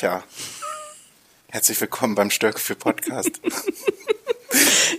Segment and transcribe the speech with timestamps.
[0.00, 0.24] Katja.
[1.48, 3.32] Herzlich willkommen beim Störgefühl Podcast.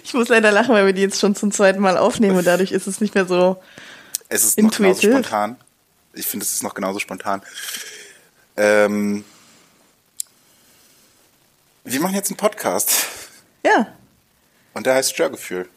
[0.03, 2.71] Ich muss leider lachen, weil wir die jetzt schon zum zweiten Mal aufnehmen und dadurch
[2.71, 3.61] ist es nicht mehr so.
[4.29, 5.25] Es ist noch genauso Intuitiv.
[5.25, 5.57] spontan.
[6.13, 7.41] Ich finde, es ist noch genauso spontan.
[8.55, 9.25] Ähm,
[11.83, 13.07] wir machen jetzt einen Podcast
[13.65, 13.87] Ja,
[14.73, 15.67] und der heißt Störgefühl.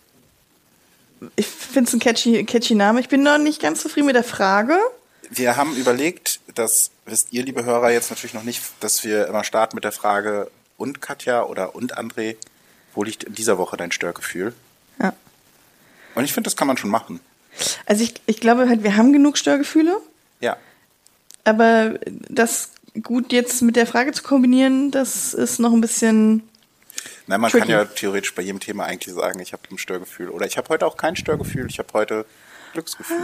[1.34, 3.00] ich finde es ein catchy, catchy Name.
[3.00, 4.78] Ich bin noch nicht ganz zufrieden mit der Frage.
[5.30, 9.44] Wir haben überlegt, das wisst ihr, liebe Hörer, jetzt natürlich noch nicht, dass wir immer
[9.44, 12.36] starten mit der Frage und Katja oder und André,
[12.94, 14.54] wo liegt in dieser Woche dein Störgefühl?
[15.00, 15.12] Ja.
[16.14, 17.20] Und ich finde, das kann man schon machen.
[17.86, 19.96] Also ich, ich glaube halt, wir haben genug Störgefühle,
[20.40, 20.56] Ja.
[21.44, 21.94] aber
[22.28, 22.70] das
[23.02, 26.48] gut jetzt mit der Frage zu kombinieren, das ist noch ein bisschen.
[27.26, 27.72] Nein, man kann Tricky.
[27.72, 30.28] ja theoretisch bei jedem Thema eigentlich sagen, ich habe ein Störgefühl.
[30.28, 32.26] Oder ich habe heute auch kein Störgefühl, ich habe heute
[32.72, 33.18] Glücksgefühle.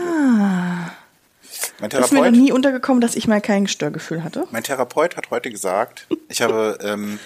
[1.80, 4.46] Mein Das ist mir noch Therapeut, nie untergekommen, dass ich mal kein Störgefühl hatte.
[4.50, 7.18] mein Therapeut hat heute gesagt, ich habe ähm,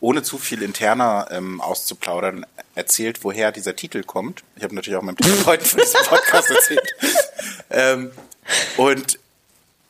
[0.00, 4.42] ohne zu viel interner ähm, auszuplaudern erzählt, woher dieser Titel kommt.
[4.56, 6.94] Ich habe natürlich auch meinem Therapeuten von diesem Podcast erzählt.
[7.70, 8.10] ähm,
[8.76, 9.18] und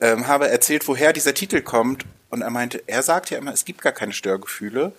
[0.01, 2.05] ähm, habe erzählt, woher dieser Titel kommt.
[2.31, 4.93] Und er meinte, er sagt ja immer, es gibt gar keine Störgefühle.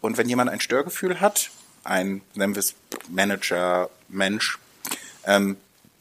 [0.00, 1.50] Und wenn jemand ein Störgefühl hat,
[1.82, 2.74] ein, nennen wir es
[3.08, 4.58] Manager, Mensch,
[5.26, 5.56] ähm,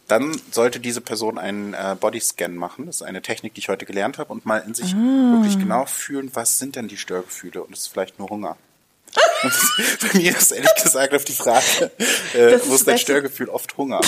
[0.08, 2.86] dann sollte diese Person einen äh, Bodyscan machen.
[2.88, 5.86] Das ist eine Technik, die ich heute gelernt habe und mal in sich wirklich genau
[5.86, 7.64] fühlen, was sind denn die Störgefühle?
[7.64, 8.58] Und es ist vielleicht nur Hunger.
[9.44, 9.54] Und
[10.14, 11.92] bei mir ist ehrlich gesagt auf die Frage,
[12.34, 13.50] äh, wo ist- dein Störgefühl?
[13.50, 14.02] Oft Hunger.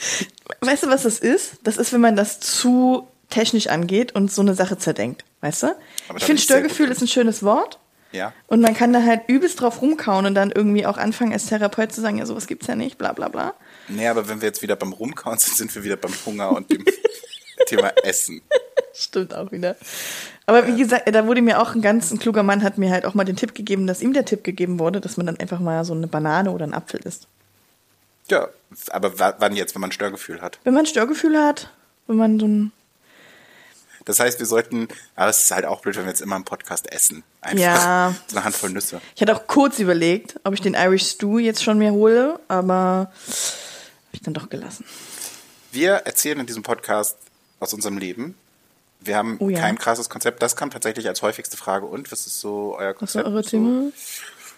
[0.60, 1.58] Weißt du, was das ist?
[1.62, 5.24] Das ist, wenn man das zu technisch angeht und so eine Sache zerdenkt.
[5.40, 5.66] Weißt du?
[5.66, 7.78] da ich finde, Störgefühl ist ein schönes Wort.
[8.10, 8.32] Ja.
[8.46, 11.92] Und man kann da halt übelst drauf rumkauen und dann irgendwie auch anfangen, als Therapeut
[11.92, 13.52] zu sagen, ja, sowas gibt's ja nicht, bla bla bla.
[13.88, 16.70] Nee, aber wenn wir jetzt wieder beim Rumkauen sind, sind wir wieder beim Hunger und
[16.70, 16.84] dem
[17.66, 18.42] Thema Essen.
[18.94, 19.76] Stimmt auch wieder.
[20.46, 23.04] Aber wie gesagt, da wurde mir auch ein ganz ein kluger Mann hat mir halt
[23.04, 25.60] auch mal den Tipp gegeben, dass ihm der Tipp gegeben wurde, dass man dann einfach
[25.60, 27.26] mal so eine Banane oder einen Apfel isst.
[28.30, 28.48] Ja,
[28.90, 30.58] aber wa- wann jetzt, wenn man ein Störgefühl hat?
[30.64, 31.70] Wenn man Störgefühle hat,
[32.06, 32.72] wenn man so ein
[34.04, 36.44] Das heißt, wir sollten, aber es ist halt auch blöd, wenn wir jetzt immer im
[36.44, 37.22] Podcast essen.
[37.40, 38.14] Einfach Ja.
[38.26, 39.00] so eine Handvoll Nüsse.
[39.14, 43.12] Ich hatte auch kurz überlegt, ob ich den Irish Stew jetzt schon mir hole, aber
[44.12, 44.84] ich dann doch gelassen.
[45.72, 47.16] Wir erzählen in diesem Podcast
[47.60, 48.34] aus unserem Leben.
[49.00, 49.60] Wir haben Oh ja.
[49.60, 50.42] kein krasses Konzept.
[50.42, 51.86] Das kam tatsächlich als häufigste Frage.
[51.86, 53.26] Und was ist so euer Was war Konzept?
[53.26, 53.50] eure so?
[53.50, 53.92] Thema?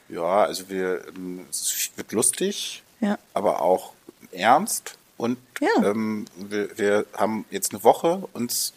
[0.09, 3.19] Ja, also wir, ähm, es wird lustig, Ja.
[3.35, 3.93] aber auch
[4.33, 4.97] ernst.
[5.17, 5.69] Und Ja.
[5.91, 8.73] ähm, wir, wir haben jetzt eine Woche uns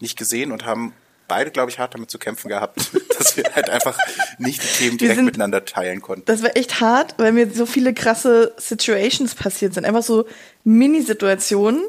[0.00, 0.92] nicht gesehen und haben
[1.28, 3.98] beide, glaube ich, hart damit zu kämpfen gehabt, dass wir halt einfach
[4.38, 6.24] nicht die Themen direkt sind- miteinander teilen konnten.
[6.26, 9.84] Das war echt hart, weil mir so viele krasse Situations passiert sind.
[9.84, 10.26] Einfach so
[10.64, 11.82] Mini-Situationen,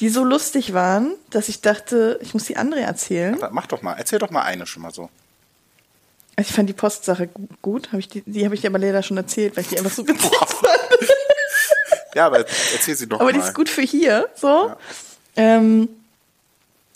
[0.00, 3.34] die so lustig waren, dass ich dachte, ich muss die andere erzählen.
[3.34, 5.08] Aber mach doch mal, erzähl doch mal eine schon mal so.
[6.36, 7.90] Also ich fand die Postsache gu- gut.
[7.92, 9.90] Hab ich die die habe ich dir aber leider schon erzählt, weil ich die einfach
[9.90, 10.78] so witzig fand.
[12.14, 13.32] Ja, aber erzähl sie doch Aber mal.
[13.32, 14.72] die ist gut für hier, so.
[15.36, 15.88] Ähm,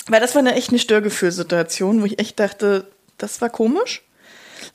[0.09, 2.87] weil das war eine echt eine Störgefühlsituation, wo ich echt dachte,
[3.19, 4.03] das war komisch.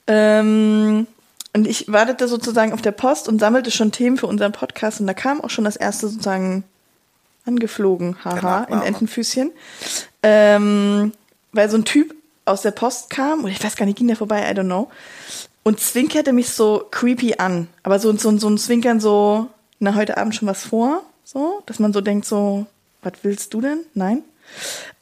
[0.05, 1.07] Ähm,
[1.53, 5.07] und ich wartete sozusagen auf der Post und sammelte schon Themen für unseren Podcast und
[5.07, 6.63] da kam auch schon das erste sozusagen
[7.45, 8.85] angeflogen, haha, in Nachname.
[8.85, 9.51] Entenfüßchen.
[10.23, 11.13] Ähm,
[11.53, 12.13] weil so ein Typ
[12.45, 14.89] aus der Post kam, oder ich weiß gar nicht, ging der vorbei, I don't know,
[15.63, 17.67] und zwinkerte mich so creepy an.
[17.83, 19.47] Aber so, so, so ein Zwinkern so,
[19.79, 22.67] na, heute Abend schon was vor, so, dass man so denkt, so,
[23.01, 23.79] was willst du denn?
[23.93, 24.23] Nein.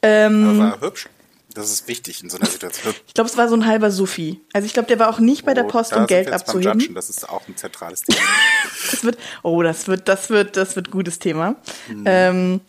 [0.02, 1.08] Ähm, Aber war hübsch.
[1.54, 2.94] Das ist wichtig in so einer Situation.
[3.06, 4.40] ich glaube, es war so ein halber Suffi.
[4.52, 6.94] Also ich glaube, der war auch nicht bei der Oh, Post, da um Geld abzuheben.
[6.94, 8.20] Das ist auch ein zentrales Thema.
[8.90, 11.56] Das wird, oh, das wird, das wird, das wird gutes Thema.
[11.88, 12.04] Mhm.
[12.04, 12.60] Ähm,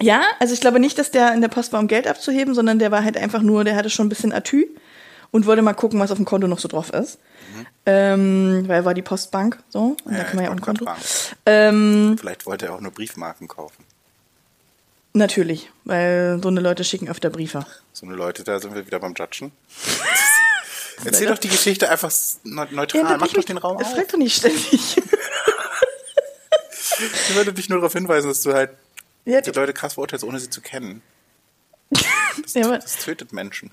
[0.00, 2.78] ja, also ich glaube nicht, dass der in der Post war, um Geld abzuheben, sondern
[2.78, 4.66] der war halt einfach nur, der hatte schon ein bisschen Atü
[5.30, 7.18] und wollte mal gucken, was auf dem Konto noch so drauf ist.
[7.86, 10.16] Ähm, weil war die Postbank so und da Mhm.
[10.16, 10.86] Ja, kann man ja auch ein Konto.
[11.46, 13.84] Ähm, Vielleicht wollte er auch nur Briefmarken kaufen.
[15.12, 17.64] Natürlich, weil so eine Leute schicken öfter Briefe.
[17.92, 19.52] So eine Leute, da sind wir wieder beim Judgen.
[21.04, 22.12] Erzähl doch die Geschichte einfach
[22.44, 23.02] neu- neutral.
[23.04, 23.90] da Mach doch den Raum auf.
[23.94, 24.96] Frag doch nicht ständig.
[27.02, 28.70] Ich würde dich nur darauf hinweisen, dass du halt
[29.24, 31.00] ja, die Leute krass verurteilst, ohne sie zu kennen.
[32.42, 33.70] Das, Ja, das tötet Menschen.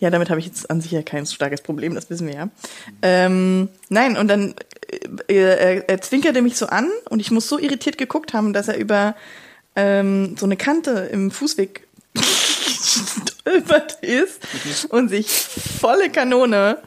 [0.00, 2.48] Ja, damit habe ich jetzt an sich ja kein starkes Problem, das wissen wir ja.
[3.02, 4.54] Ähm, nein, und dann
[5.28, 8.68] äh, er, er zwinkerte mich so an und ich muss so irritiert geguckt haben, dass
[8.68, 9.14] er über
[9.76, 14.40] ähm, so eine Kante im Fußweg gestolpert ist
[14.90, 16.82] und sich volle Kanone.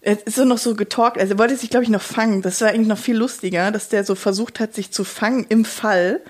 [0.00, 2.40] Er ist so noch so getalkt, also er wollte sich, glaube ich, noch fangen.
[2.42, 5.64] Das war eigentlich noch viel lustiger, dass der so versucht hat, sich zu fangen im
[5.64, 6.20] Fall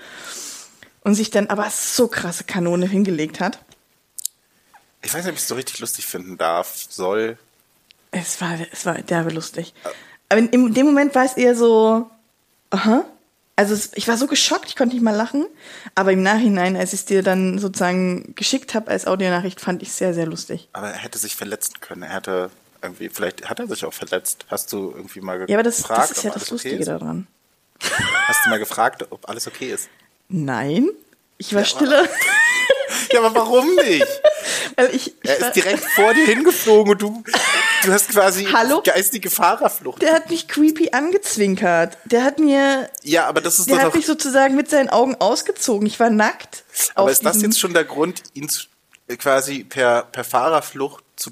[1.01, 3.59] und sich dann aber so krasse Kanone hingelegt hat.
[5.01, 7.37] Ich weiß nicht, ob ich es so richtig lustig finden darf, soll.
[8.11, 9.73] Es war, es war derbe lustig.
[10.29, 12.09] Aber in, in dem Moment war es eher so,
[12.69, 13.03] aha.
[13.55, 15.45] Also es, ich war so geschockt, ich konnte nicht mal lachen.
[15.95, 19.89] Aber im Nachhinein, als ich es dir dann sozusagen geschickt habe als Audionachricht, fand ich
[19.89, 20.69] es sehr, sehr lustig.
[20.71, 22.03] Aber er hätte sich verletzen können.
[22.03, 24.45] Er hätte irgendwie, vielleicht hat er sich auch verletzt.
[24.49, 27.27] Hast du irgendwie mal Ja, aber das, gefragt, das ist ja das Lustige okay daran.
[28.27, 29.89] Hast du mal gefragt, ob alles okay ist?
[30.29, 30.87] Nein,
[31.37, 32.07] ich war Ja, stiller.
[33.11, 34.05] Ja, aber warum nicht?
[34.75, 37.23] Weil ich, ich Er ist direkt vor dir hingeflogen und du,
[37.83, 38.81] du hast quasi Hallo?
[38.83, 40.01] geistige Fahrerflucht.
[40.01, 41.97] der hat mich creepy angezwinkert.
[42.05, 45.85] Der hat mir, Ja, aber das ist der hat mich sozusagen mit seinen Augen ausgezogen.
[45.87, 46.63] Ich war nackt.
[46.95, 48.65] aber ist das jetzt schon der Grund, ihn zu,
[49.17, 51.31] quasi per, per Fahrerflucht zu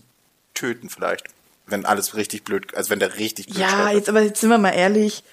[0.54, 1.26] töten vielleicht?
[1.66, 3.94] Wenn alles richtig blöd, also wenn der richtig blöd Ja, stolpert.
[3.96, 5.24] jetzt aber jetzt sind wir mal ehrlich.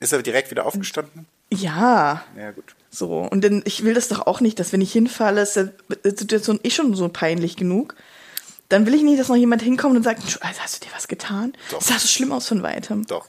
[0.00, 1.26] Ist er direkt wieder aufgestanden?
[1.52, 2.74] Ja, Ja, gut.
[2.90, 3.18] so.
[3.20, 6.58] Und denn ich will das doch auch nicht, dass wenn ich hinfalle, ist die Situation
[6.62, 7.94] eh schon so peinlich genug.
[8.68, 10.92] Dann will ich nicht, dass noch jemand hinkommt und sagt, "Entschu- also hast du dir
[10.94, 11.52] was getan?
[11.70, 11.78] Doch.
[11.78, 13.06] Das sah so schlimm aus von weitem.
[13.06, 13.26] Doch.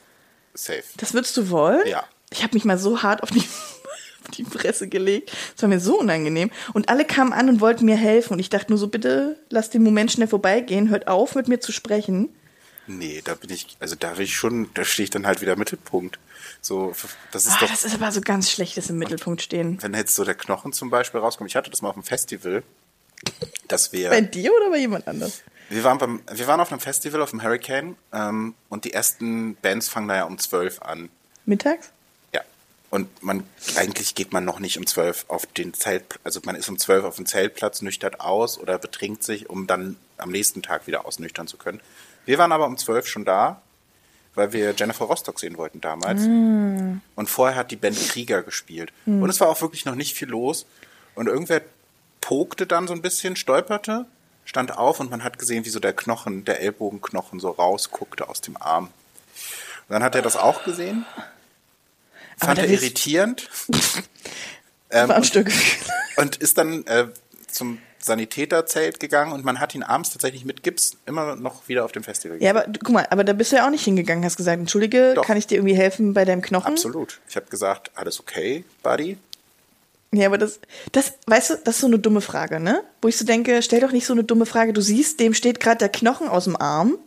[0.54, 0.82] Safe.
[0.96, 1.86] Das würdest du wollen?
[1.86, 2.04] Ja.
[2.30, 3.38] Ich habe mich mal so hart auf die,
[4.24, 5.32] auf die Fresse gelegt.
[5.54, 6.50] Das war mir so unangenehm.
[6.72, 8.32] Und alle kamen an und wollten mir helfen.
[8.34, 10.88] Und ich dachte nur so, bitte lass den Moment schnell vorbeigehen.
[10.88, 12.28] Hört auf, mit mir zu sprechen.
[12.90, 15.52] Nee, da bin ich, also da will ich schon, da stehe ich dann halt wieder
[15.52, 16.18] im Mittelpunkt.
[16.62, 16.94] So,
[17.32, 19.76] das ist Ah, doch, das ist aber so ganz schlechtes im Mittelpunkt stehen.
[19.82, 21.50] wenn jetzt so der Knochen zum Beispiel rauskommt.
[21.50, 22.62] Ich hatte das mal auf dem Festival,
[23.68, 25.42] dass wir, Bei dir oder bei jemand anders?
[25.70, 29.56] wir waren beim, wir waren auf einem Festival auf dem Hurricane ähm, und die ersten
[29.56, 31.10] Bands fangen da ja um zwölf an.
[31.44, 31.90] Mittags?
[32.34, 32.40] Ja.
[32.90, 33.44] Und man,
[33.76, 37.04] eigentlich geht man noch nicht um zwölf auf den Zelt, also man ist um zwölf
[37.04, 41.46] auf dem Zeltplatz, nüchtert aus oder betrinkt sich, um dann am nächsten Tag wieder ausnüchtern
[41.46, 41.80] zu können.
[42.24, 43.62] Wir waren aber um zwölf schon da,
[44.34, 46.22] weil wir Jennifer Rostock sehen wollten damals.
[46.22, 48.92] Und vorher hat die Band Krieger gespielt.
[49.06, 50.66] Und es war auch wirklich noch nicht viel los.
[51.14, 51.62] Und irgendwer
[52.20, 54.06] pokte dann so ein bisschen, stolperte,
[54.44, 58.40] stand auf und man hat gesehen, wie so der Knochen, der Ellbogenknochen so rausguckte aus
[58.40, 58.84] dem Arm.
[58.86, 61.06] Und dann hat er das auch gesehen,
[62.38, 63.48] fand er irritierend
[64.90, 65.92] war ein Stückgefühl.
[66.16, 67.08] und ist dann äh,
[67.50, 71.92] zum Sanitäterzelt gegangen und man hat ihn abends tatsächlich mit Gips immer noch wieder auf
[71.92, 74.36] dem Festival Ja, aber guck mal, aber da bist du ja auch nicht hingegangen, hast
[74.36, 75.26] gesagt, entschuldige, Doch.
[75.26, 76.72] kann ich dir irgendwie helfen bei deinem Knochen?
[76.72, 77.20] Absolut.
[77.28, 79.18] Ich habe gesagt, alles okay, Buddy?
[80.12, 80.60] Ja, aber das,
[80.92, 82.82] das, weißt du, das ist so eine dumme Frage, ne?
[83.02, 84.72] Wo ich so denke, stell doch nicht so eine dumme Frage.
[84.72, 86.98] Du siehst, dem steht gerade der Knochen aus dem Arm.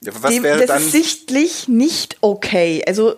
[0.00, 0.82] Ja, was dem, wäre das dann?
[0.82, 2.84] ist sichtlich nicht okay.
[2.86, 3.16] Also,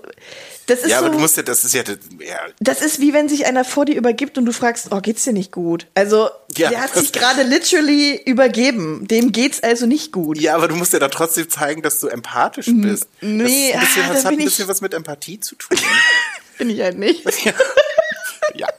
[0.64, 1.82] das ist Ja, so, aber du musst ja, das ist ja,
[2.20, 5.24] ja das ist wie wenn sich einer vor dir übergibt und du fragst, oh, geht's
[5.24, 5.86] dir nicht gut?
[5.94, 9.06] Also, Ja, der hat sich gerade literally übergeben.
[9.08, 10.40] Dem geht's also nicht gut.
[10.40, 13.08] Ja, aber du musst ja da trotzdem zeigen, dass du empathisch bist.
[13.20, 15.76] nee, das, bisschen, ah, das da hat ein bisschen was mit Empathie zu tun.
[16.58, 17.24] Bin ich halt nicht.
[17.44, 17.52] ja,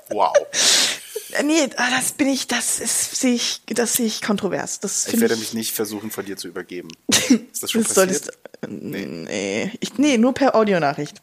[0.10, 0.34] wow.
[1.44, 4.80] Nee, ah, das bin ich, das ist, sehe ich, das sehe ich kontrovers.
[4.82, 6.90] Das Ich werde ich, mich nicht versuchen, von dir zu übergeben.
[7.10, 8.26] Ist das schon das passiert?
[8.26, 8.32] solltest,
[8.68, 9.06] nee.
[9.06, 11.22] nee, ich, nee, nur per Audionachricht.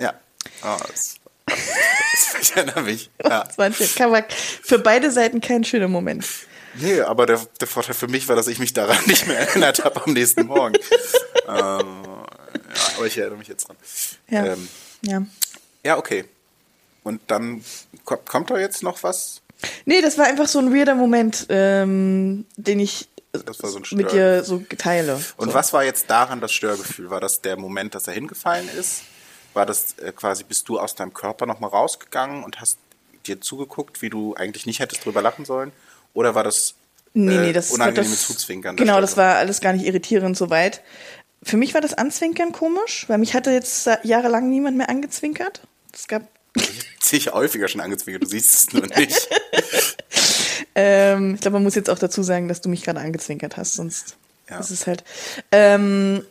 [0.00, 0.14] Ja.
[0.62, 1.16] Oh, das,
[1.46, 1.56] das,
[2.42, 3.10] ich erinnere mich.
[3.22, 3.44] Ja.
[3.44, 4.24] Das war ein schön- kann man-
[4.62, 6.26] für beide Seiten kein schöner Moment.
[6.74, 9.84] Nee, aber der, der Vorteil für mich war, dass ich mich daran nicht mehr erinnert
[9.84, 10.74] habe am nächsten Morgen.
[11.48, 12.26] ähm, ja,
[12.96, 13.76] aber ich erinnere mich jetzt dran.
[14.28, 14.44] Ja.
[14.46, 14.68] Ähm,
[15.02, 15.22] ja.
[15.84, 16.24] ja, okay.
[17.06, 17.64] Und dann
[18.04, 19.40] kommt, kommt da jetzt noch was?
[19.84, 24.42] Nee, das war einfach so ein weirder Moment, ähm, den ich Das so mit dir
[24.42, 25.22] so teile.
[25.36, 25.54] Und so.
[25.54, 27.08] was war jetzt daran das Störgefühl?
[27.08, 29.02] War das der Moment, dass er hingefallen ist?
[29.54, 32.78] War das äh, quasi, bist du aus deinem Körper nochmal rausgegangen und hast
[33.28, 35.70] dir zugeguckt, wie du eigentlich nicht hättest drüber lachen sollen?
[36.12, 36.74] Oder war das
[37.14, 38.74] Nee, äh, nee, das unangenehme das, Zuzwinkern?
[38.74, 39.28] Genau, das Stelle?
[39.28, 40.82] war alles gar nicht irritierend soweit.
[41.40, 45.60] Für mich war das Anzwinkern komisch, weil mich hatte jetzt jahrelang niemand mehr angezwinkert.
[45.94, 46.22] Es gab,
[47.06, 49.28] Sich häufiger schon angezwinkert, du siehst es nur nicht.
[50.74, 53.74] ähm, ich glaube, man muss jetzt auch dazu sagen, dass du mich gerade angezwinkert hast,
[53.74, 54.16] sonst
[54.50, 54.58] Ja.
[54.58, 55.04] ist es halt.
[55.52, 56.24] Ähm,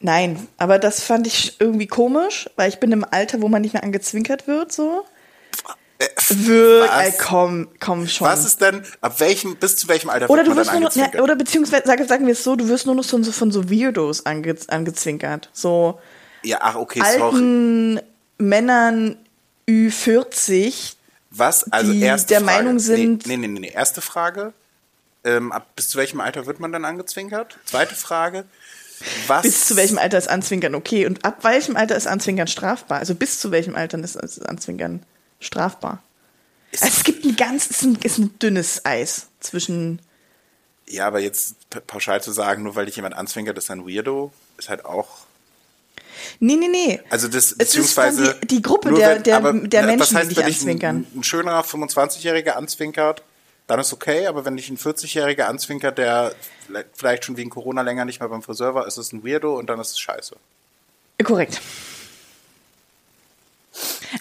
[0.00, 3.74] nein, aber das fand ich irgendwie komisch, weil ich bin im Alter, wo man nicht
[3.74, 5.04] mehr angezwinkert wird, so.
[6.28, 7.04] Wirk, was?
[7.06, 8.26] ey, komm, komm schon.
[8.26, 10.86] Was ist denn, ab welchem, bis zu welchem Alter Oder wird du wirst nur noch,
[10.88, 11.14] angezwinkert?
[11.14, 13.70] ja, oder beziehungsweise sagen, sagen wir es so, du wirst nur noch so, von so
[13.70, 15.48] Weirdos ange, angezwinkert.
[15.52, 15.98] So
[16.42, 17.22] ja, ach, okay, sorry.
[17.22, 18.00] alten
[18.38, 19.16] Männern
[19.68, 20.94] Ü40,
[21.30, 21.70] Was?
[21.72, 22.62] Also die erste der Frage.
[22.64, 23.68] Meinung sind- Nee, nee, nee, nee.
[23.70, 24.52] Erste Frage.
[25.24, 27.58] Ähm, ab bis zu welchem Alter wird man dann angezwinkert?
[27.64, 28.44] Zweite Frage.
[29.26, 29.42] Was?
[29.42, 32.98] bis zu welchem Alter ist Anzwinkern okay und ab welchem Alter ist Anzwinkern strafbar?
[32.98, 35.02] Also bis zu welchem Alter ist, Anzwinkern
[35.40, 36.02] strafbar?
[36.70, 40.00] Ist- Also es gibt ein ganz, ist ein, ist ein dünnes Eis zwischen.
[40.88, 44.32] Ja, aber jetzt pa- pauschal zu sagen, nur weil dich jemand anzwinkert, ist ein Weirdo,
[44.56, 45.25] ist halt auch.
[46.40, 47.00] Nee, nee, nee.
[47.10, 50.30] Also das Es beziehungsweise die- die Gruppe nur der- der- der na, Menschen, was heißt,
[50.30, 50.96] die dich wenn anzwinkern.
[51.14, 53.22] Ein, ein schönerer 25-Jähriger anzwinkert,
[53.66, 56.34] dann ist okay, aber wenn dich ein 40-Jähriger anzwinkert, der
[56.94, 59.66] vielleicht schon wegen Corona länger nicht mehr beim Friseur war, ist es ein Weirdo und
[59.68, 60.36] dann ist es scheiße.
[61.24, 61.60] Korrekt.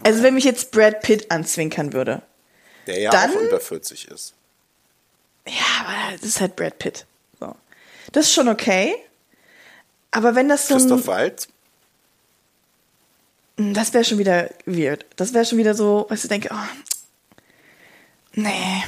[0.04, 2.22] Also wenn mich jetzt Brad Pitt anzwinkern würde.
[2.88, 4.34] Der ja Dann- auch über 40 ist.
[5.48, 5.54] Ja,
[5.86, 7.06] aber das ist halt Brad Pitt.
[7.40, 7.56] So.
[8.12, 8.96] Das ist schon okay.
[10.12, 11.48] Aber wenn das so Christoph Waltz,
[13.58, 15.06] das wäre schon wieder weird.
[15.16, 17.50] Das wäre schon wieder so, was ich denke, oh,
[18.34, 18.84] nee,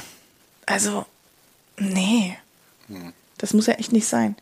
[0.66, 1.06] also,
[1.78, 2.36] nee.
[3.38, 4.36] Das muss ja echt nicht sein.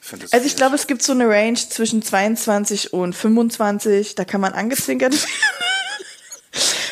[0.00, 4.40] ich Also ich glaube, es gibt so eine Range zwischen 22 und 25, da kann
[4.40, 5.71] man angezwinkert werden.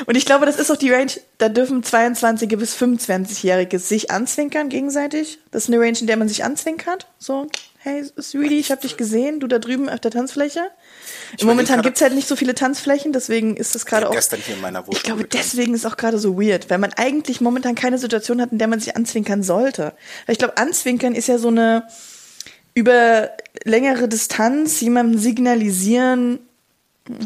[0.07, 4.69] Und ich glaube, das ist auch die Range, da dürfen 22 bis 25-Jährige sich anzwinkern
[4.69, 5.39] gegenseitig.
[5.51, 7.07] Das ist eine Range, in der man sich anzwinkert.
[7.19, 7.47] So,
[7.79, 10.61] hey, Sweetie, ich habe dich gesehen, du da drüben auf der Tanzfläche.
[11.33, 14.15] überleg Momentan gibt's halt nicht so viele Tanzflächen, deswegen ist das gerade Ich auch...
[14.15, 15.55] gestern hier in meiner Wohnung Ich glaube, getanzt.
[15.55, 18.59] deswegen ist es auch gerade so weird, weil man eigentlich momentan keine Situation hat, in
[18.59, 19.95] der man sich anzwinkern sollte.
[20.27, 21.85] Weil ich glaube, anzwinkern ist ja so eine
[22.75, 23.31] über
[23.65, 26.39] längere Distanz jemandem signalisieren,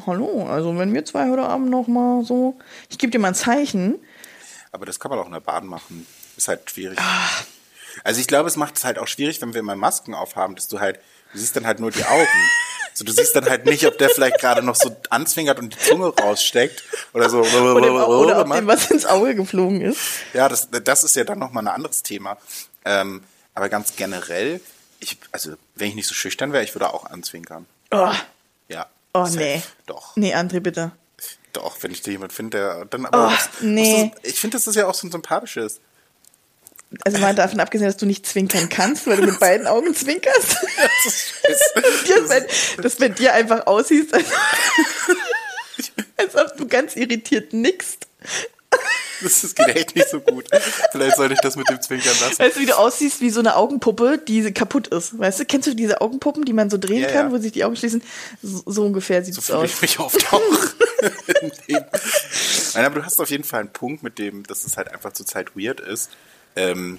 [0.07, 2.57] hallo, also wenn wir zwei heute Abend noch mal so,
[2.91, 3.97] ich gebe dir mal ein Zeichen.
[4.73, 6.07] Aber das kann man auch in der Bahn machen.
[6.37, 6.99] Ist halt schwierig.
[6.99, 7.29] Ah.
[8.03, 10.67] Also ich glaube, es macht es halt auch schwierig, wenn wir immer Masken aufhaben, dass
[10.69, 10.99] du halt,
[11.33, 12.27] du siehst dann halt nur die Augen.
[12.93, 15.79] So, du siehst dann halt nicht, ob der vielleicht gerade noch so anzwingert und die
[15.79, 17.41] Zunge raussteckt oder so.
[17.41, 20.01] Oder, Au- oder ob dem was ins Auge geflogen ist.
[20.33, 22.37] Ja, das, das ist ja dann nochmal ein anderes Thema.
[22.85, 23.23] Ähm,
[23.55, 24.61] aber ganz generell,
[25.01, 27.67] ich, also wenn ich nicht so schüchtern wäre, ich würde auch anzwinkern.
[27.91, 28.13] Oh,
[28.69, 28.87] Ja.
[29.15, 29.39] Oh Safe.
[29.39, 29.63] nee.
[29.87, 30.93] Doch, Nee, André, bitte.
[31.53, 33.29] doch, wenn ich da jemand finde, der dann aber.
[33.29, 34.11] Oh, das- nee.
[34.15, 35.81] das ist- ich finde, das ist ja auch so ein sympathisches.
[37.05, 40.57] Also mal davon abgesehen, dass du nicht zwinkern kannst, weil du mit beiden Augen zwinkerst.
[41.43, 42.47] dass, bei,
[42.83, 44.27] dass bei dir einfach aussiehst, als,
[46.17, 48.07] als ob du ganz irritiert nickst.
[49.23, 50.47] Das, das geht echt nicht so gut.
[50.93, 52.39] Vielleicht sollte ich das mit dem Zwinkern lassen.
[52.39, 55.19] Weißt du, wie du aussiehst wie so eine Augenpuppe, die kaputt ist.
[55.19, 57.33] Weißt du, kennst du diese Augenpuppen, die man so drehen Ja, kann, ja.
[57.33, 58.03] wo sich die Augen schließen?
[58.43, 59.65] So, so ungefähr sieht So es aus.
[59.71, 60.41] ich mich oft auch.
[62.75, 65.13] Nein, aber du hast auf jeden Fall einen Punkt mit dem, dass es halt einfach
[65.13, 66.11] zurzeit weird ist.
[66.57, 66.99] Ähm,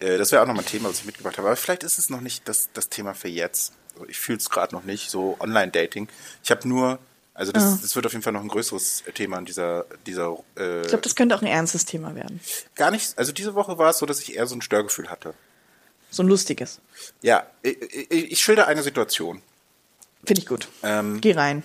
[0.00, 1.48] äh, das wäre auch nochmal ein Thema, was ich mitgebracht habe.
[1.48, 3.72] Aber vielleicht ist es noch nicht das, das Thema für jetzt.
[3.94, 6.08] Also Ich fühle es gerade noch nicht, so Online-Dating.
[6.44, 6.98] Ich habe nur,
[7.40, 10.82] also das, das wird auf jeden Fall noch ein größeres Thema in dieser, dieser äh,
[10.82, 12.38] Ich glaube, das könnte auch ein ernstes Thema werden.
[12.74, 15.32] gar nicht, also diese Woche war es so, dass ich eher so ein Störgefühl hatte.
[16.10, 16.80] So ein lustiges.
[17.22, 17.80] Ja, ich,
[18.10, 19.40] ich, ich schilder eine Situation.
[20.22, 20.68] Finde ich gut.
[20.82, 21.62] Ähm, Geh rein.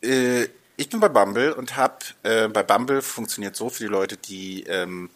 [0.00, 0.46] äh,
[0.78, 4.62] ich bin bei Bumble und habe äh, bei Bumble funktioniert so für die Leute, die
[4.62, 5.10] ähm,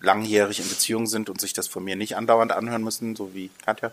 [0.00, 3.50] langjährig in Beziehung sind und sich das von mir nicht andauernd anhören müssen, so wie
[3.64, 3.92] Katja,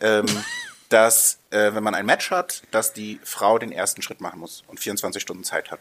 [0.00, 0.26] ähm,
[0.90, 4.64] dass äh, wenn man ein Match hat, dass die Frau den ersten Schritt machen muss
[4.66, 5.80] und 24 Stunden Zeit hat.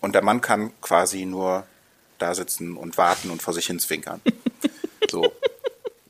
[0.00, 1.66] Und der Mann kann quasi nur
[2.18, 4.20] da sitzen und warten und vor sich hin zwinkern.
[5.10, 5.32] So.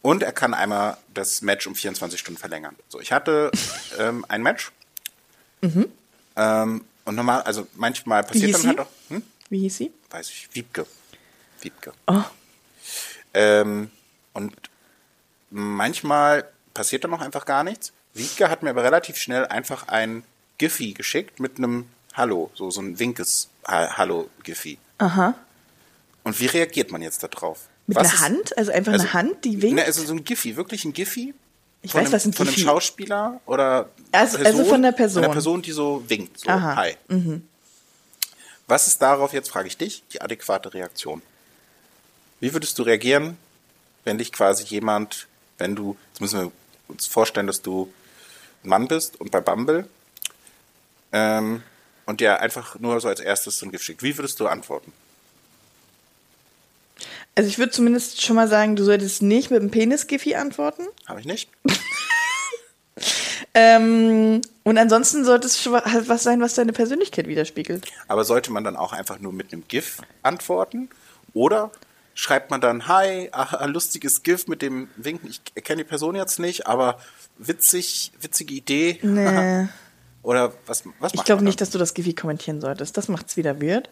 [0.02, 2.76] Und er kann einmal das Match um 24 Stunden verlängern.
[2.88, 3.50] So, ich hatte
[3.98, 4.70] ähm, ein Match.
[6.36, 9.22] Ähm, und normal, also manchmal passiert dann halt auch, hm?
[9.50, 9.92] Wie hieß sie?
[10.10, 10.86] weiß ich, Wiebke.
[11.60, 11.92] Wiebke.
[12.06, 12.22] Oh.
[13.34, 13.90] Ähm,
[14.32, 14.54] und
[15.50, 17.92] manchmal passiert dann auch einfach gar nichts.
[18.12, 20.24] Wiebke hat mir aber relativ schnell einfach ein
[20.58, 24.78] Giphy geschickt mit einem Hallo, so, so ein winkes Ha- Hallo-Giphy.
[24.98, 25.34] Aha.
[26.22, 27.60] Und wie reagiert man jetzt darauf?
[27.86, 28.58] Mit Was einer ist- Hand?
[28.58, 29.76] Also einfach also- eine Hand, die winkt?
[29.76, 31.34] Ne, also so ein Giphy, wirklich ein Giphy.
[31.82, 35.22] Ich weiß, einem, was ein Von einem Giphy- Schauspieler oder Also- also von der Person.
[35.22, 36.38] Von der Person, die so winkt.
[36.40, 36.76] So, Aha.
[36.76, 36.96] hi.
[38.66, 41.20] Was ist darauf, jetzt frage ich dich, die adäquate Reaktion?
[42.40, 43.36] Wie würdest du reagieren,
[44.04, 45.26] wenn dich quasi jemand,
[45.58, 46.52] wenn du, jetzt müssen wir
[46.88, 47.92] uns vorstellen, dass du
[48.62, 49.88] ein Mann bist und bei Bumble
[51.12, 51.62] ähm,
[52.06, 54.02] und dir einfach nur so als erstes so ein Gift schickt.
[54.02, 54.92] Wie würdest du antworten?
[57.34, 60.86] Also ich würde zumindest schon mal sagen, du solltest nicht mit dem Penis-Giphy antworten.
[61.06, 61.48] Habe ich nicht?
[63.56, 67.86] Ähm, und ansonsten sollte es schon halt was sein, was deine Persönlichkeit widerspiegelt.
[68.08, 70.90] Aber sollte man dann auch einfach nur mit einem GIF antworten?
[71.34, 71.70] Oder
[72.14, 76.38] schreibt man dann, hi, ein lustiges GIF mit dem Winken, ich kenne die Person jetzt
[76.38, 76.98] nicht, aber
[77.38, 78.98] witzig, witzige Idee.
[79.02, 79.68] Nee.
[80.22, 82.96] Oder was, was Ich glaube nicht, dass du das Giphy kommentieren solltest.
[82.96, 83.90] Das macht's wieder weird.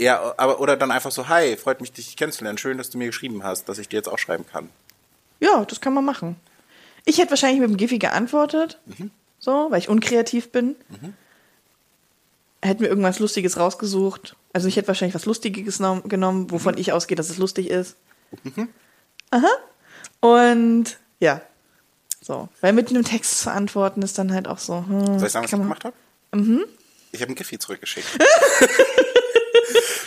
[0.00, 2.56] Ja, aber oder dann einfach so, hi, freut mich, dich kennenzulernen.
[2.56, 4.68] Schön, dass du mir geschrieben hast, dass ich dir jetzt auch schreiben kann.
[5.40, 6.36] Ja, das kann man machen.
[7.04, 8.78] Ich hätte wahrscheinlich mit dem Giphy geantwortet.
[8.86, 9.10] Mhm.
[9.40, 10.76] So, weil ich unkreativ bin.
[12.62, 14.36] Hätte mir irgendwas Lustiges rausgesucht.
[14.58, 16.80] Also ich hätte wahrscheinlich was Lustiges nom- genommen, wovon Mhm.
[16.80, 17.94] ich ausgehe, dass es lustig ist.
[19.30, 19.46] Aha.
[20.18, 21.40] Und ja.
[22.20, 22.48] So.
[22.60, 24.78] Weil mit einem Text zu antworten ist dann halt auch so.
[24.84, 25.94] Hm, Soll ich sagen, was ich gemacht habe?
[27.12, 28.08] Ich habe ein Giphy zurückgeschickt.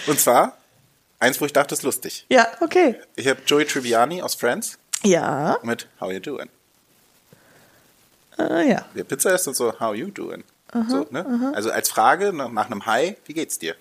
[0.08, 0.58] Und zwar
[1.20, 2.26] Eins, wo ich dachte, ist lustig.
[2.30, 3.00] Ja, okay.
[3.16, 6.50] Ich habe Joey Tribbiani aus Friends Ja, mit How you doing?
[8.38, 8.86] äh, ja.
[8.96, 10.44] Der Pizza ist und so, how you doing?
[10.90, 11.54] so, ne?
[11.56, 13.76] Also als Frage nach nach einem Hi, wie geht's dir?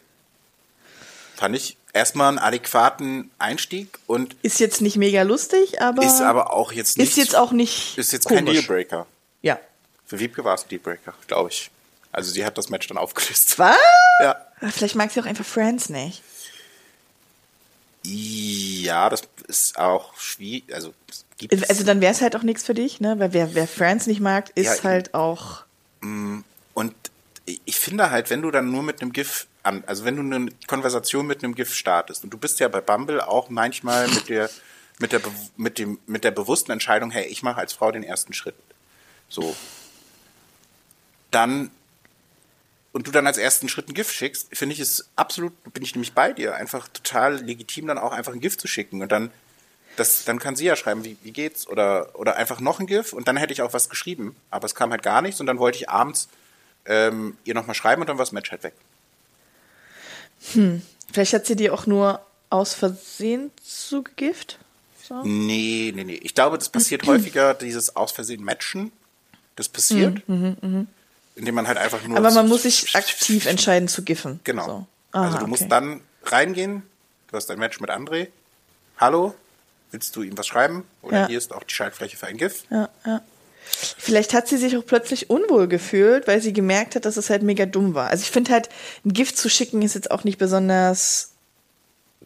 [1.40, 6.52] Fand ich erstmal einen adäquaten Einstieg und Ist jetzt nicht mega lustig, aber ist aber
[6.52, 7.08] auch jetzt nicht.
[7.08, 8.58] ist jetzt auch nicht ist jetzt kein komisch.
[8.66, 9.06] Dealbreaker.
[9.40, 9.58] Ja.
[10.06, 11.70] Für Wiebke war es ein Dealbreaker, glaube ich.
[12.12, 13.58] Also sie hat das Match dann aufgelöst.
[13.58, 13.74] Was?
[14.22, 14.36] Ja.
[14.70, 16.22] Vielleicht mag sie auch einfach Friends nicht.
[18.04, 20.64] Ja, das ist auch schwierig.
[20.74, 23.18] Also, es gibt Also dann wäre es halt auch nichts für dich, ne?
[23.18, 25.62] Weil wer, wer Friends nicht mag, ist Ja, halt auch.
[26.02, 26.94] Und
[27.44, 30.50] ich finde halt, wenn du dann nur mit einem GIF an, also wenn du eine
[30.66, 34.50] Konversation mit einem GIF startest und du bist ja bei Bumble auch manchmal mit der
[34.98, 35.20] mit der
[35.56, 38.54] mit dem mit der bewussten Entscheidung, hey, ich mache als Frau den ersten Schritt.
[39.28, 39.56] So.
[41.30, 41.70] Dann
[42.92, 45.94] und du dann als ersten Schritt ein GIF schickst, finde ich es absolut, bin ich
[45.94, 49.30] nämlich bei dir, einfach total legitim, dann auch einfach ein GIF zu schicken und dann
[49.96, 51.66] das, dann kann sie ja schreiben, wie, wie geht's?
[51.66, 54.36] Oder, oder einfach noch ein GIF und dann hätte ich auch was geschrieben.
[54.50, 56.28] Aber es kam halt gar nichts und dann wollte ich abends
[56.86, 58.74] ähm, ihr nochmal schreiben und dann war das Match halt weg.
[61.12, 64.58] Vielleicht hat sie dir auch nur aus Versehen zugegift.
[65.06, 65.22] So.
[65.22, 66.20] Nee, nee, nee.
[66.22, 68.92] Ich glaube, das passiert häufiger, dieses aus Versehen Matchen.
[69.56, 70.22] Das passiert.
[70.28, 72.18] Indem man halt einfach nur.
[72.18, 74.40] Mhm, Aber man muss sich aktiv entscheiden zu giffen.
[74.44, 74.66] Genau.
[74.66, 74.86] So.
[75.18, 75.70] also Aha, du musst okay.
[75.70, 76.82] dann reingehen,
[77.28, 78.28] du hast ein Match mit André.
[78.98, 79.34] Hallo,
[79.90, 80.84] willst du ihm was schreiben?
[81.02, 81.26] Oder Ja.
[81.28, 82.64] hier ist auch die Schaltfläche für ein GIF.
[82.70, 83.20] Ja, ja.
[83.62, 87.42] Vielleicht hat sie sich auch plötzlich unwohl gefühlt, weil sie gemerkt hat, dass es halt
[87.42, 88.08] mega dumm war.
[88.08, 88.68] Also ich finde halt,
[89.04, 91.32] ein Gift zu schicken ist jetzt auch nicht besonders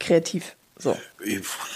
[0.00, 0.56] kreativ.
[0.78, 0.98] So.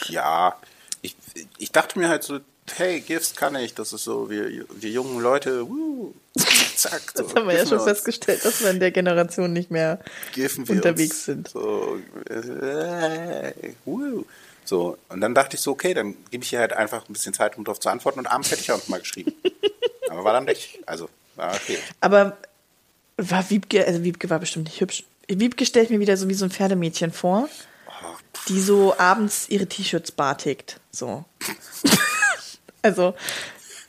[0.08, 0.56] Ja,
[1.02, 1.16] ich,
[1.58, 2.40] ich dachte mir halt so,
[2.76, 6.12] hey, GIFs kann ich, das ist so, wir, wir jungen Leute, wuh,
[6.76, 7.02] zack.
[7.14, 10.00] So, Das haben wir ja schon uns, festgestellt, dass wir in der Generation nicht mehr
[10.68, 11.48] unterwegs sind.
[11.48, 13.52] So, äh,
[13.84, 14.24] wuh.
[14.68, 17.32] So, und dann dachte ich so, okay, dann gebe ich ihr halt einfach ein bisschen
[17.32, 19.32] Zeit, um darauf zu antworten und abends hätte ich auch noch mal geschrieben.
[20.10, 21.78] Aber war dann nicht, also, war okay.
[22.00, 22.36] Aber
[23.16, 25.04] war Wiebke, also Wiebke war bestimmt nicht hübsch.
[25.26, 27.48] Wiebke stellt mir wieder so wie so ein Pferdemädchen vor,
[28.48, 30.80] die so abends ihre T-Shirts bartigt.
[30.90, 31.24] So.
[32.82, 33.14] also,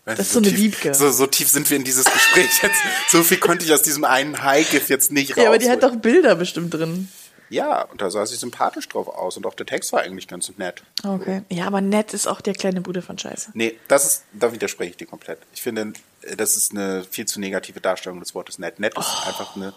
[0.05, 0.93] das ist so eine tief, Wiebke.
[0.93, 2.79] So, so tief sind wir in dieses Gespräch jetzt.
[3.09, 5.43] So viel konnte ich aus diesem einen High-GIF jetzt nicht raus.
[5.43, 7.09] ja, aber die hat doch Bilder bestimmt drin.
[7.49, 10.51] Ja, und da sah sie sympathisch drauf aus und auch der Text war eigentlich ganz
[10.57, 10.83] nett.
[11.03, 11.41] Okay.
[11.49, 13.51] Ja, aber nett ist auch der kleine Bruder von Scheiße.
[13.53, 15.39] Nee, das ist, da widerspreche ich dir komplett.
[15.53, 18.79] Ich finde, äh, das ist eine viel zu negative Darstellung des Wortes nett.
[18.79, 19.27] Nett ist Oh.
[19.27, 19.73] einfach eine,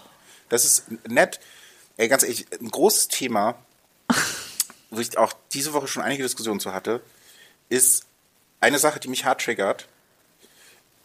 [0.50, 1.40] das ist nett.
[1.96, 3.54] Ey, ganz ehrlich, ein großes Thema,
[4.90, 7.00] wo ich auch diese Woche schon einige Diskussionen zu hatte,
[7.70, 8.04] ist
[8.60, 9.88] eine Sache, die mich hart triggert,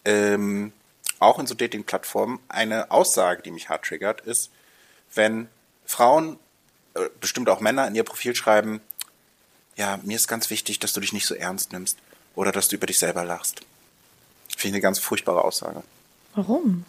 [0.06, 0.74] ähm,
[1.20, 4.52] auch in so Dating-Plattformen, eine Aussage, die mich hart triggert, ist,
[5.14, 5.50] wenn
[5.86, 6.38] Frauen,
[7.20, 8.82] bestimmt auch Männer in ihr Profil schreiben,
[9.76, 11.98] ja, mir ist ganz wichtig, dass du dich nicht so ernst nimmst
[12.36, 13.62] oder dass du über dich selber lachst.
[14.50, 15.84] Finde ich eine ganz furchtbare Aussage.
[16.34, 16.86] Warum?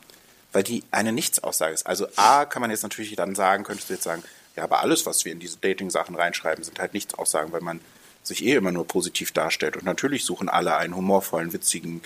[0.52, 1.86] Weil die eine Nichtsaussage ist.
[1.86, 4.22] Also A, kann man jetzt natürlich dann sagen, könntest du jetzt sagen,
[4.56, 7.80] ja, aber alles, was wir in diese Dating-Sachen reinschreiben, sind halt Nichtsaussagen, weil man
[8.22, 9.76] sich eh immer nur positiv darstellt.
[9.76, 12.02] Und natürlich suchen alle einen humorvollen, witzigen,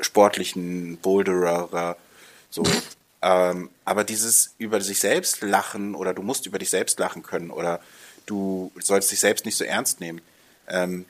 [0.00, 1.96] sportlichen Boulderer,
[2.50, 2.64] so.
[3.22, 7.50] Ähm, aber dieses über sich selbst lachen oder du musst über dich selbst lachen können
[7.50, 7.80] oder
[8.26, 10.20] du sollst dich selbst nicht so ernst nehmen.
[10.68, 11.06] Ähm,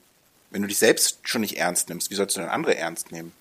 [0.51, 3.33] wenn du dich selbst schon nicht ernst nimmst, wie sollst du denn andere ernst nehmen?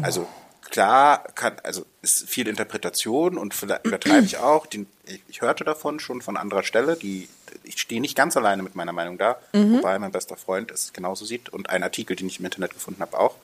[0.00, 0.26] Also
[0.62, 4.64] klar kann, also ist viel Interpretation und vielleicht übertreibe ich auch.
[4.66, 7.28] Den, ich, ich hörte davon schon von anderer Stelle, die
[7.64, 11.26] ich stehe nicht ganz alleine mit meiner Meinung da, wobei mein bester Freund es genauso
[11.26, 13.36] sieht und ein Artikel, den ich im Internet gefunden habe, auch.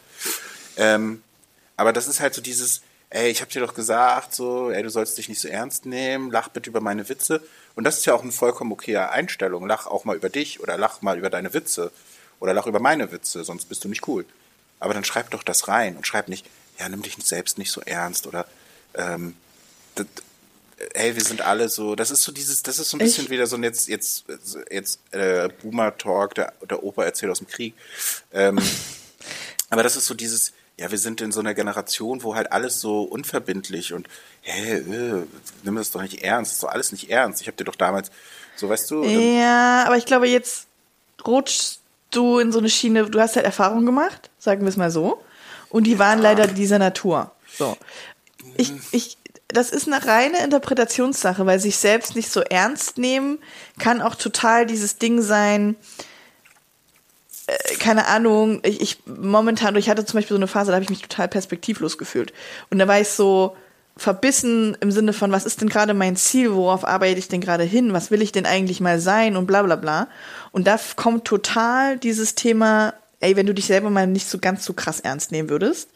[0.78, 1.22] Ähm,
[1.76, 2.80] aber das ist halt so dieses,
[3.10, 6.30] ey, ich habe dir doch gesagt, so, ey, du sollst dich nicht so ernst nehmen,
[6.30, 7.42] lach bitte über meine Witze.
[7.74, 9.66] Und das ist ja auch eine vollkommen okaye Einstellung.
[9.66, 11.90] Lach auch mal über dich oder lach mal über deine Witze
[12.40, 14.24] oder lach über meine Witze, sonst bist du nicht cool.
[14.80, 16.46] Aber dann schreib doch das rein und schreib nicht,
[16.78, 18.46] ja, nimm dich selbst nicht so ernst oder
[18.94, 19.34] ähm,
[19.96, 20.06] das,
[20.94, 23.30] hey, wir sind alle so, das ist so dieses, das ist so ein bisschen Ich-
[23.30, 24.24] wieder so ein jetzt, jetzt,
[24.70, 27.74] jetzt äh, Boomer-Talk, der, der Opa erzählt aus dem Krieg.
[28.32, 28.60] Ähm,
[29.70, 32.80] aber das ist so dieses, ja, wir sind in so einer Generation, wo halt alles
[32.80, 34.08] so unverbindlich und,
[34.42, 35.26] hä, äh,
[35.64, 37.40] nimm das doch nicht ernst, das ist doch alles nicht ernst.
[37.42, 38.10] Ich hab dir doch damals,
[38.56, 40.66] so weißt du, Ja, aber ich glaube, jetzt
[41.26, 44.90] rutschst du in so eine Schiene, du hast halt Erfahrung gemacht, sagen wir es mal
[44.90, 45.22] so.
[45.68, 47.32] Und die waren leider dieser Natur.
[47.58, 47.76] So.
[48.56, 53.38] Ich, ich, das ist eine reine Interpretationssache, weil sich selbst nicht so ernst nehmen
[53.78, 55.76] kann auch total dieses Ding sein,
[57.78, 60.90] keine Ahnung, ich, ich momentan, ich hatte zum Beispiel so eine Phase, da habe ich
[60.90, 62.32] mich total perspektivlos gefühlt.
[62.70, 63.56] Und da war ich so,
[63.98, 67.64] verbissen im Sinne von, was ist denn gerade mein Ziel, worauf arbeite ich denn gerade
[67.64, 70.08] hin, was will ich denn eigentlich mal sein und bla bla bla.
[70.52, 74.64] Und da kommt total dieses Thema, ey, wenn du dich selber mal nicht so ganz
[74.64, 75.90] so krass ernst nehmen würdest,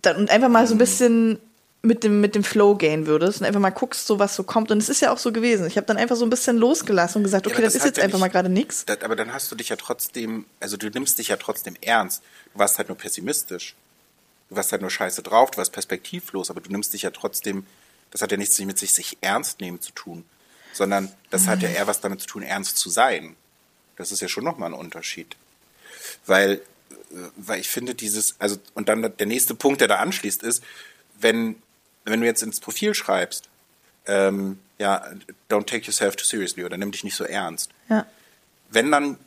[0.00, 1.38] dann, und einfach mal so ein bisschen
[1.82, 4.70] mit dem, mit dem Flow gehen würdest und einfach mal guckst, so was so kommt.
[4.70, 5.66] Und es ist ja auch so gewesen.
[5.66, 7.80] Ich habe dann einfach so ein bisschen losgelassen und gesagt, Ja, okay, aber das, ist
[7.82, 8.84] hat jetzt ja einfach nicht- mal gerade nix.
[8.84, 12.22] Das, aber dann hast du dich ja trotzdem, also du nimmst dich ja trotzdem ernst.
[12.52, 13.74] Du warst halt nur pessimistisch.
[14.50, 17.64] Du warst halt nur scheiße drauf, du warst perspektivlos, aber du nimmst dich ja trotzdem,
[18.10, 20.24] das hat ja nichts mit sich, sich ernst nehmen zu tun,
[20.74, 21.76] sondern das hat ja Mhm.
[21.76, 23.36] eher was damit zu tun, ernst zu sein.
[23.96, 25.36] Das ist ja schon nochmal ein Unterschied.
[26.26, 26.60] Weil, äh,
[27.36, 30.62] weil ich finde dieses, also, und dann der nächste Punkt, der da anschließt, ist,
[31.20, 31.56] wenn,
[32.04, 33.48] wenn du jetzt ins Profil schreibst,
[34.06, 35.04] ähm, ja,
[35.50, 38.06] don't take yourself too seriously oder nimm dich nicht so ernst Ja.
[38.70, 39.18] wenn dann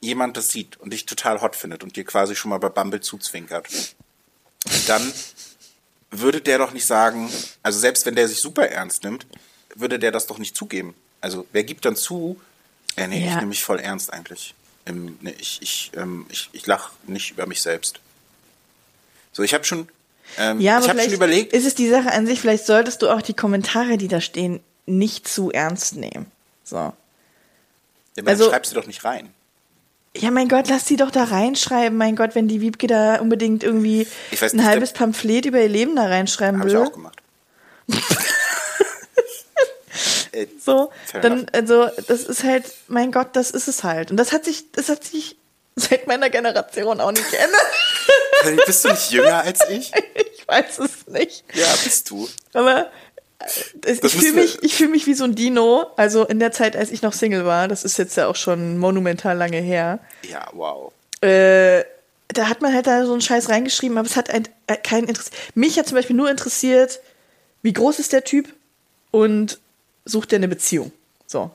[0.00, 3.00] jemand das sieht und dich total hot findet und dir quasi schon mal bei Bumble
[3.00, 3.68] zuzwinkert,
[4.86, 5.12] dann
[6.10, 7.28] würde der doch nicht sagen,
[7.62, 9.26] also selbst wenn der sich super ernst nimmt,
[9.74, 10.94] würde der das doch nicht zugeben.
[11.20, 12.40] Also wer gibt dann zu,
[12.96, 13.36] äh, nee, ich Ja.
[13.36, 14.54] nehme mich voll ernst eigentlich.
[14.86, 18.00] Ähm, nee, ich ich, ähm, ich, ich lache nicht über mich selbst.
[19.32, 19.88] So, ich habe schon,
[20.36, 22.66] ähm, Ja, aber ich habe vielleicht schon überlegt, ist es die Sache an sich, vielleicht
[22.66, 26.26] solltest du auch die Kommentare, die da stehen, nicht zu ernst nehmen.
[26.64, 26.76] So.
[26.76, 26.92] ja,
[28.18, 29.32] aber also- dann schreibst du doch nicht rein.
[30.16, 31.96] Ja, mein Gott, lass die doch da reinschreiben.
[31.96, 35.68] Mein Gott, wenn die Wiebke da unbedingt irgendwie Ich ein nicht, halbes Pamphlet über ihr
[35.68, 36.76] Leben da reinschreiben ich will.
[36.78, 37.18] auch gemacht.
[40.32, 44.10] äh, So, dann, also, das ist halt, mein Gott, das ist es halt.
[44.10, 45.36] Und das hat sich, das hat sich
[45.76, 47.60] seit meiner Generation auch nicht geändert.
[48.66, 49.92] Bist du nicht jünger als ich?
[50.14, 51.44] ich weiß es nicht.
[51.54, 52.28] Ja, bist du.
[52.52, 52.90] Aber
[53.40, 55.86] äh, Das ich fühle mich, ich fühle mich wie so ein Dino.
[55.96, 58.78] Also in der Zeit, als ich noch Single war, das ist jetzt ja auch schon
[58.78, 60.00] monumental lange her.
[60.28, 60.92] Ja, wow.
[61.20, 61.84] Äh,
[62.28, 65.08] da hat man halt da so einen Scheiß reingeschrieben, aber es hat ein, äh, keinen
[65.08, 65.36] interessiert.
[65.54, 67.00] Mich hat zum Beispiel nur interessiert,
[67.62, 68.54] wie groß ist der Typ
[69.10, 69.58] und
[70.04, 70.92] sucht der eine Beziehung.
[71.26, 71.50] So.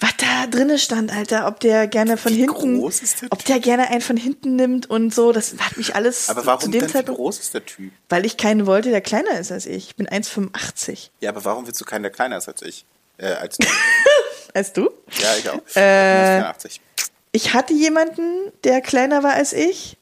[0.00, 2.82] Was da drinne stand, Alter, ob der gerne von Wie hinten,
[3.30, 6.46] ob der gerne einen von hinten nimmt und so, das hat mich alles Aber zu
[6.46, 7.92] warum dem denn, wie Zeitpunkt, groß ist der Typ?
[8.08, 9.88] weil ich keinen wollte, der kleiner ist als ich.
[9.88, 11.10] Ich bin 1,85.
[11.20, 12.84] Ja, aber warum willst du keinen, der kleiner ist als ich?
[13.18, 13.66] Äh, als du.
[14.52, 14.90] Als du?
[15.20, 15.60] ja, ich auch.
[15.76, 16.80] Äh, 84.
[17.30, 19.96] ich hatte jemanden, der kleiner war als ich.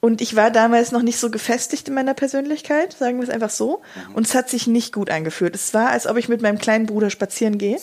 [0.00, 3.50] Und ich war damals noch nicht so gefestigt in meiner Persönlichkeit, sagen wir es einfach
[3.50, 3.82] so.
[4.08, 4.14] Mhm.
[4.16, 5.54] Und es hat sich nicht gut angefühlt.
[5.54, 7.78] Es war, als ob ich mit meinem kleinen Bruder spazieren gehe.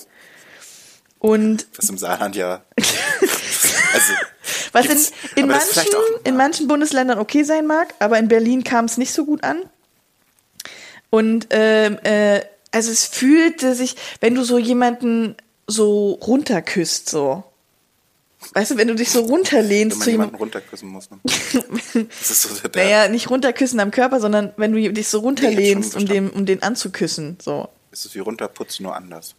[1.19, 2.63] Und Was im Saarland ja.
[3.93, 4.13] also,
[4.71, 5.83] was in, in, manchen,
[6.23, 9.63] in manchen Bundesländern okay sein mag, aber in Berlin kam es nicht so gut an.
[11.09, 15.35] Und ähm, äh, also es fühlte sich, wenn du so jemanden
[15.67, 17.43] so runterküsst, so.
[18.53, 21.09] Weißt du, wenn du dich so wenn runterlehnst man zu jemanden runterküssen muss.
[21.11, 21.19] Ne?
[22.19, 25.95] Das ist so der, Naja, nicht runterküssen am Körper, sondern wenn du dich so runterlehnst,
[25.95, 27.37] um den, um den anzuküssen.
[27.41, 27.67] So.
[27.91, 29.35] ist es wie runterputzen, nur anders.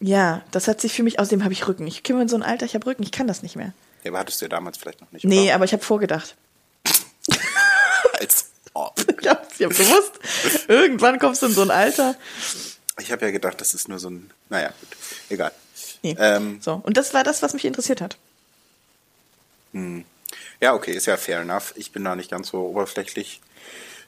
[0.00, 1.86] Ja, das hat sich für mich, außerdem habe ich Rücken.
[1.86, 3.72] Ich komme in so ein Alter, ich habe Rücken, ich kann das nicht mehr.
[4.04, 5.24] Ja, aber hattest du ja damals vielleicht noch nicht.
[5.24, 5.54] Nee, oder?
[5.54, 6.36] aber ich habe vorgedacht.
[8.20, 8.94] Als ob.
[9.18, 10.12] Ich habe ich hab gewusst,
[10.68, 12.14] irgendwann kommst du in so ein Alter.
[13.00, 14.30] Ich habe ja gedacht, das ist nur so ein.
[14.50, 14.88] Naja, gut.
[15.30, 15.50] Egal.
[16.02, 16.14] Nee.
[16.20, 18.16] Ähm, so, und das war das, was mich interessiert hat.
[20.60, 21.72] ja, okay, ist ja fair enough.
[21.76, 23.40] Ich bin da nicht ganz so oberflächlich.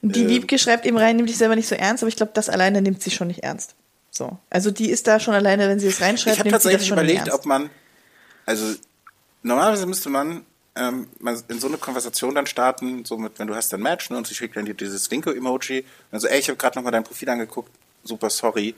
[0.02, 0.28] Die Ähm.
[0.28, 2.80] Wiebke schreibt eben rein, nimm dich selber nicht so ernst, aber ich glaube, das alleine
[2.80, 3.74] nimmt sie schon nicht ernst.
[4.10, 4.38] So.
[4.50, 7.46] Also die ist da schon alleine, wenn sie es reinschreibt, Ich habe tatsächlich überlegt, ob
[7.46, 7.70] man,
[8.46, 8.74] also
[9.42, 10.44] normalerweise müsste man
[10.74, 11.08] ähm,
[11.48, 14.26] in so eine Konversation dann starten, so mit, wenn du hast ein Match ne, und
[14.26, 17.70] sie schickt dann dir dieses Winko-Emoji, also ey, ich habe gerade nochmal dein Profil angeguckt,
[18.04, 18.74] super sorry,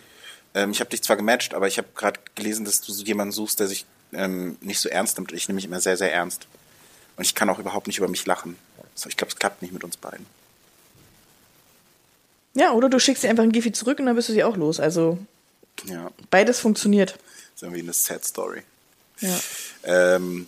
[0.55, 3.33] ähm, ich habe dich zwar gematcht, aber ich habe gerade gelesen, dass du so jemanden
[3.33, 5.33] suchst, der sich ähm, nicht so ernst nimmt.
[5.33, 6.47] Ich nehme mich immer sehr, sehr ernst.
[7.17, 8.57] Und ich kann auch überhaupt nicht über mich lachen.
[8.95, 10.27] So, ich glaube, es klappt nicht mit uns beiden.
[12.55, 14.57] Ja, oder du schickst ihr einfach ein Gifi zurück und dann bist du sie auch
[14.57, 14.81] los.
[14.81, 15.19] Also
[15.87, 17.15] Ja, beides funktioniert.
[17.55, 18.63] ist irgendwie eine sad Story.
[19.21, 19.39] Ja.
[19.85, 20.47] Ähm,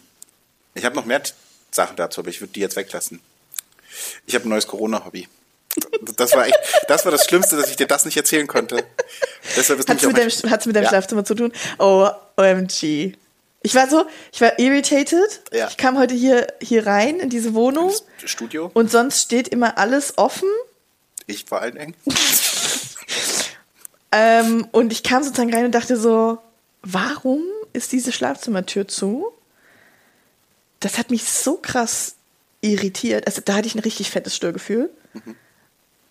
[0.75, 1.23] ich habe noch mehr
[1.71, 3.21] Sachen dazu, aber ich würde die jetzt weglassen.
[4.27, 5.29] Ich habe ein neues Corona-Hobby.
[6.17, 8.85] Das war echt, das war das Schlimmste, dass ich dir das nicht erzählen konnte.
[9.57, 10.89] Deshalb ist Hat's mit, deinem, hat's mit deinem Ja.
[10.91, 11.53] Schlafzimmer zu tun?
[11.79, 13.15] Oh, OMG.
[13.65, 15.41] Ich war so, ich war irritated.
[15.53, 15.69] Ja.
[15.69, 18.71] Ich kam heute hier, hier rein in diese Wohnung das Studio.
[18.75, 20.49] und sonst steht immer alles offen.
[21.27, 21.95] Ich vor allen Dingen.
[24.15, 26.39] Ähm, und ich kam sozusagen rein und dachte so,
[26.83, 29.33] warum ist diese Schlafzimmertür zu?
[30.81, 32.17] Das hat mich so krass
[32.61, 33.27] irritiert.
[33.27, 34.91] Also da hatte ich ein richtig fettes Störgefühl.
[35.15, 35.35] Mhm.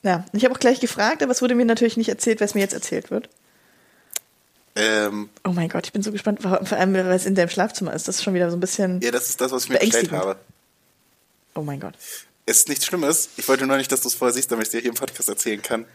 [0.02, 2.56] Ja, und ich habe auch gleich gefragt, aber es wurde mir natürlich nicht erzählt, was
[2.56, 3.30] mir jetzt erzählt wird.
[4.76, 7.94] Ähm, Oh mein Gott, ich bin so gespannt, vor allem, weil es in deinem Schlafzimmer
[7.94, 8.08] ist.
[8.08, 9.00] Das ist schon wieder so ein bisschen.
[9.02, 10.38] ja, das ist das, was ich mir bestellt habe.
[11.54, 11.94] Oh mein Gott.
[12.52, 13.30] Es ist nichts Schlimmes.
[13.38, 15.30] Ich wollte nur nicht, dass du es vorher siehst, damit ich dir hier im Podcast
[15.30, 15.86] erzählen kann.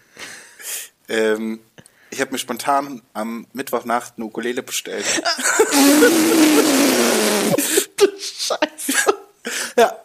[1.06, 1.60] Ähm,
[2.08, 5.04] ich habe mir spontan am Mittwochnacht eine Ukulele bestellt.
[8.18, 9.14] Scheiße.
[9.76, 10.00] ja,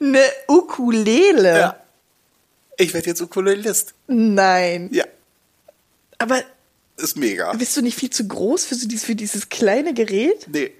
[0.00, 1.58] Eine Ukulele.
[1.58, 1.76] ja.
[2.78, 3.92] Ich werde jetzt Ukulelist.
[4.06, 4.88] Nein.
[4.92, 5.04] Ja,
[6.16, 6.42] Aber
[6.96, 7.52] ist mega.
[7.52, 10.46] bist du nicht viel zu groß für, so dieses, für dieses kleine Gerät?
[10.48, 10.72] Nee.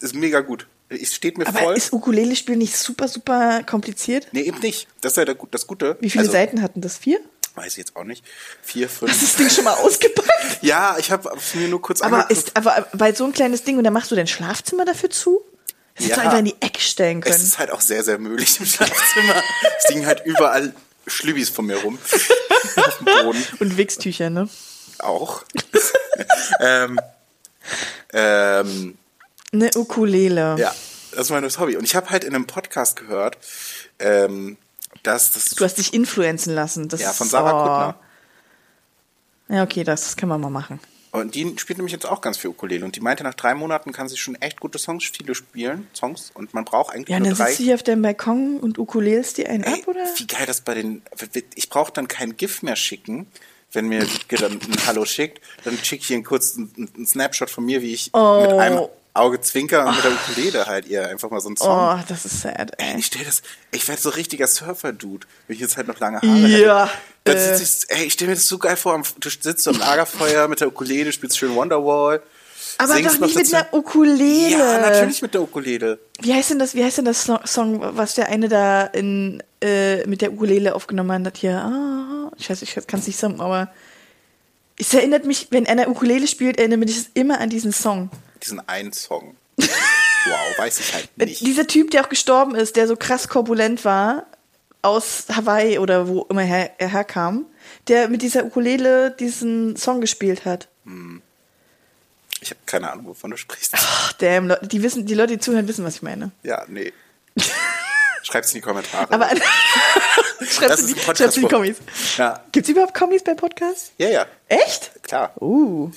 [0.00, 0.66] Ist mega gut.
[0.88, 1.76] Es steht mir Aber voll.
[1.76, 4.28] ist Ukulele-Spiel nicht super, super kompliziert?
[4.32, 4.86] nee, eben nicht.
[5.00, 5.96] Das ist ja das Gute.
[6.00, 6.96] Wie viele Also, Seiten hatten das?
[6.98, 7.18] Vier?
[7.56, 8.22] Weiß ich jetzt auch nicht.
[8.62, 9.20] Vier, Hast du fünf.
[9.20, 10.28] das Ding schon mal ausgepackt?
[10.62, 13.84] Ja, ich habe mir nur kurz Aber ist, aber bei so ein kleines Ding und
[13.84, 15.42] dann machst du dein Schlafzimmer dafür zu?
[15.96, 16.14] Das hättest Ja.
[16.16, 17.42] du einfach in die Ecke stellen Es können.
[17.44, 19.42] ist halt auch sehr, sehr möglich im Schlafzimmer.
[19.78, 20.74] es liegen halt überall
[21.06, 21.98] Schlübbis von mir rum.
[22.76, 23.44] Auf dem Boden.
[23.60, 24.48] Und Wichstücher, ne?
[24.98, 25.42] Auch.
[26.60, 26.98] ähm,
[28.12, 28.98] ähm,
[29.62, 30.56] Eine Ukulele.
[30.58, 30.74] ja,
[31.12, 31.76] das ist mein neues Hobby.
[31.76, 33.38] Und ich habe halt in einem Podcast gehört,
[33.98, 34.56] ähm,
[35.02, 35.50] dass das.
[35.50, 36.88] Du hast dich influenzen lassen.
[36.88, 37.62] Das ja, von Sarah oh.
[37.62, 37.94] Kuttner.
[39.56, 40.80] Ja, okay, das können wir mal machen.
[41.12, 42.84] Und die spielt nämlich jetzt auch ganz viel Ukulele.
[42.84, 46.30] Und die meinte, nach drei Monaten kann sie schon echt gute Songs, viele spielen, Songs.
[46.34, 47.46] Und man braucht eigentlich Ja, nur dann drei.
[47.46, 50.04] sitzt du hier auf deinem Balkon und ukulelst dir einen Ey, ab, oder?
[50.16, 51.00] Wie geil das bei den.
[51.54, 53.26] Ich brauche dann kein GIF mehr schicken,
[53.72, 55.40] wenn mir Wiebke dann ein Hallo schickt.
[55.64, 58.40] Dann schicke ich ihr kurz einen, einen Snapshot von mir, wie ich Oh.
[58.42, 58.80] mit einem
[59.18, 61.68] Auge zwinker und mit der Ukulele halt ihr einfach mal so einen Song.
[61.98, 62.98] Oh, das ist sad, ey.
[62.98, 66.28] Ich stell das, ich werde so richtiger Surfer-Dude, wenn ich jetzt halt noch lange Haare
[66.28, 66.62] hätte.
[66.62, 66.90] Ja,
[67.24, 67.56] Dann äh.
[67.56, 70.48] sitz ich, ey, ich stell mir das so geil vor, du sitzt so am Lagerfeuer
[70.48, 72.22] mit der Ukulele, spielst schön Wonderwall.
[72.78, 74.50] Aber doch nicht mit einer Ukulele.
[74.50, 75.98] Ja, natürlich mit der Ukulele.
[76.20, 80.06] Wie heißt denn das, wie heißt denn das Song- was der eine da in, äh,
[80.06, 81.38] mit der Ukulele aufgenommen hat?
[81.38, 83.70] Hier, ah, ich weiß, ich kann es nicht sagen, aber
[84.78, 88.10] es erinnert mich, wenn einer Ukulele spielt, erinnert mich das immer an diesen Song.
[88.42, 89.36] Diesen einen Song.
[89.58, 91.40] wow, weiß ich halt nicht.
[91.40, 94.26] Dieser Typ, der auch gestorben ist, der so krass korpulent war,
[94.82, 97.46] aus Hawaii oder wo immer her, er herkam,
[97.88, 100.68] der mit dieser Ukulele diesen Song gespielt hat.
[102.40, 103.72] Ich habe keine Ahnung, wovon du sprichst.
[103.74, 106.30] Ach, damn, Leute, die wissen, die Leute, die zuhören, wissen, was ich meine.
[106.42, 106.92] Ja, nee.
[108.22, 109.12] Schreib's in die Kommentare.
[109.12, 109.28] Aber
[110.48, 111.76] schreib's in die, schreib's in die Kommis.
[112.16, 112.44] Ja.
[112.52, 113.92] Gibt's überhaupt Kommis bei Podcasts?
[113.98, 115.02] ja, ja, Echt?
[115.02, 115.32] klar.
[115.40, 115.90] Uh.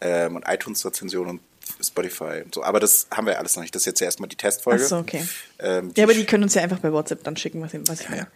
[0.00, 1.40] Ähm, und iTunes-Rezension und
[1.82, 2.62] Spotify und so.
[2.62, 3.74] Aber das haben wir alles noch nicht.
[3.74, 4.82] Das ist jetzt erstmal die Testfolge.
[4.84, 5.26] Ach so, okay.
[5.58, 8.08] Ähm, Ja, aber die können uns ja einfach bei WhatsApp dann schicken, was, was ich
[8.08, 8.26] meine.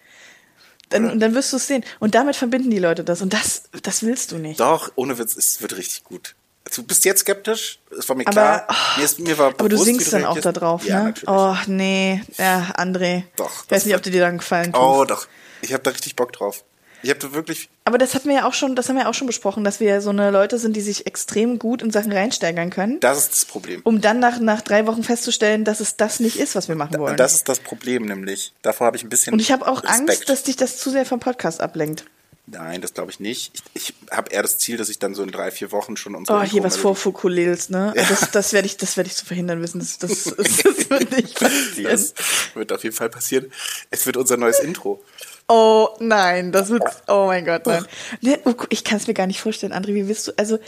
[0.89, 1.85] Dann, und dann wirst du es sehen.
[1.99, 3.21] Und damit verbinden die Leute das.
[3.21, 4.61] Und das, das willst du nicht.
[4.61, 6.35] Doch, ohne Witz, es wird richtig gut.
[6.75, 8.67] Du bist jetzt skeptisch, es war mir Aber, klar.
[8.69, 10.99] oh, mir, ist, mir war Aber du bewusst, wie singst dann auch da drauf, ja,
[10.99, 11.05] ne?
[11.05, 11.29] Natürlich.
[11.29, 12.23] Oh, nee.
[12.39, 13.23] Ja, André.
[13.37, 14.83] Doch, Ich das weiß nicht, ob du dir dann gefallen tust.
[14.85, 15.29] Oh, doch.
[15.63, 16.65] Ich habe da richtig Bock drauf.
[17.07, 17.69] Ich habe wirklich.
[17.85, 19.81] Aber das hatten wir ja auch schon, das haben wir ja auch schon besprochen, dass
[19.81, 23.19] wir ja so eine Leute sind, die sich extrem gut in Sachen reinsteigern können, Das
[23.19, 23.81] ist das Problem.
[23.85, 26.99] um dann nach, nach drei Wochen festzustellen, dass es das nicht ist, was wir machen
[26.99, 27.17] wollen.
[27.17, 28.53] Das ist das Problem nämlich.
[28.63, 29.33] Davor habe ich ein bisschen.
[29.35, 30.11] Und ich habe auch Respekt.
[30.11, 32.05] Angst, dass dich das zu sehr vom Podcast ablenkt.
[32.49, 33.53] Nein, das glaube ich nicht.
[33.75, 36.15] Ich, ich habe eher das Ziel, dass ich dann so in drei, vier Wochen schon
[36.15, 37.93] unsere Oh, hier was Intro-Melodie- vorfukulelst, ne?
[37.97, 39.81] Das, das werde ich, das werde ich zu verhindern wissen.
[39.81, 41.91] Das, das, das, das wird nicht passieren.
[41.91, 42.15] Das
[42.55, 43.51] wird auf jeden Fall passieren.
[43.91, 45.03] Es wird unser neues Intro.
[45.49, 46.83] Oh nein, das wird.
[47.07, 47.87] Oh mein Gott, nein.
[48.21, 49.95] Ne, Uk- ich kann es mir gar nicht vorstellen, André.
[49.95, 50.33] Wie willst du?
[50.37, 50.59] Also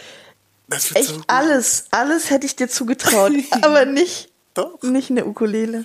[0.68, 4.80] Das wird echt so alles, alles hätte ich dir zugetraut, aber nicht, Doch.
[4.82, 5.84] nicht eine Ukulele.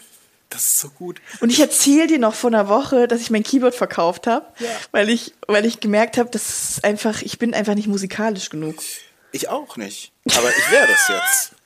[0.49, 1.19] Das ist so gut.
[1.39, 4.69] Und ich erzähle dir noch vor einer Woche, dass ich mein Keyboard verkauft habe, Ja.
[4.91, 8.75] weil ich, weil ich gemerkt habe, dass einfach, ich bin einfach nicht musikalisch genug.
[9.32, 10.12] Ich auch nicht.
[10.38, 11.56] Aber ich werde es jetzt.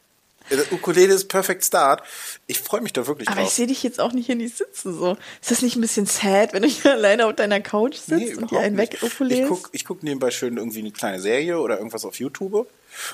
[0.49, 2.03] Der Ukulele ist Perfect Start.
[2.47, 3.53] Ich freue mich da wirklich Aber ich drauf.
[3.53, 5.17] sehe dich jetzt auch nicht hier nicht sitzen so.
[5.41, 8.19] Ist das nicht ein bisschen sad, wenn du hier alleine auf deiner Couch sitzt und
[8.19, 9.49] dir überhaupt einen weg Ich ukulelst?
[9.49, 12.67] guck, ich guck nebenbei schön irgendwie eine kleine Serie oder irgendwas auf YouTube.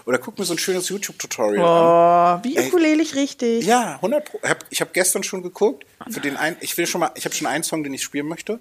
[0.06, 2.39] Oder guck mir so ein schönes YouTube-Tutorial an.
[2.39, 2.67] Oh, wie Ey.
[2.67, 3.65] ukulelig richtig.
[3.65, 4.39] Ja, 100 Pro.
[4.69, 5.86] Ich habe gestern schon geguckt.
[6.10, 8.28] Für den ein, ich will schon mal, ich habe schon einen Song, den ich spielen
[8.28, 8.60] möchte.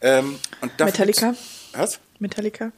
[0.00, 1.34] Ähm, und Metallica?
[1.72, 1.98] Was?
[2.18, 2.72] Metallica.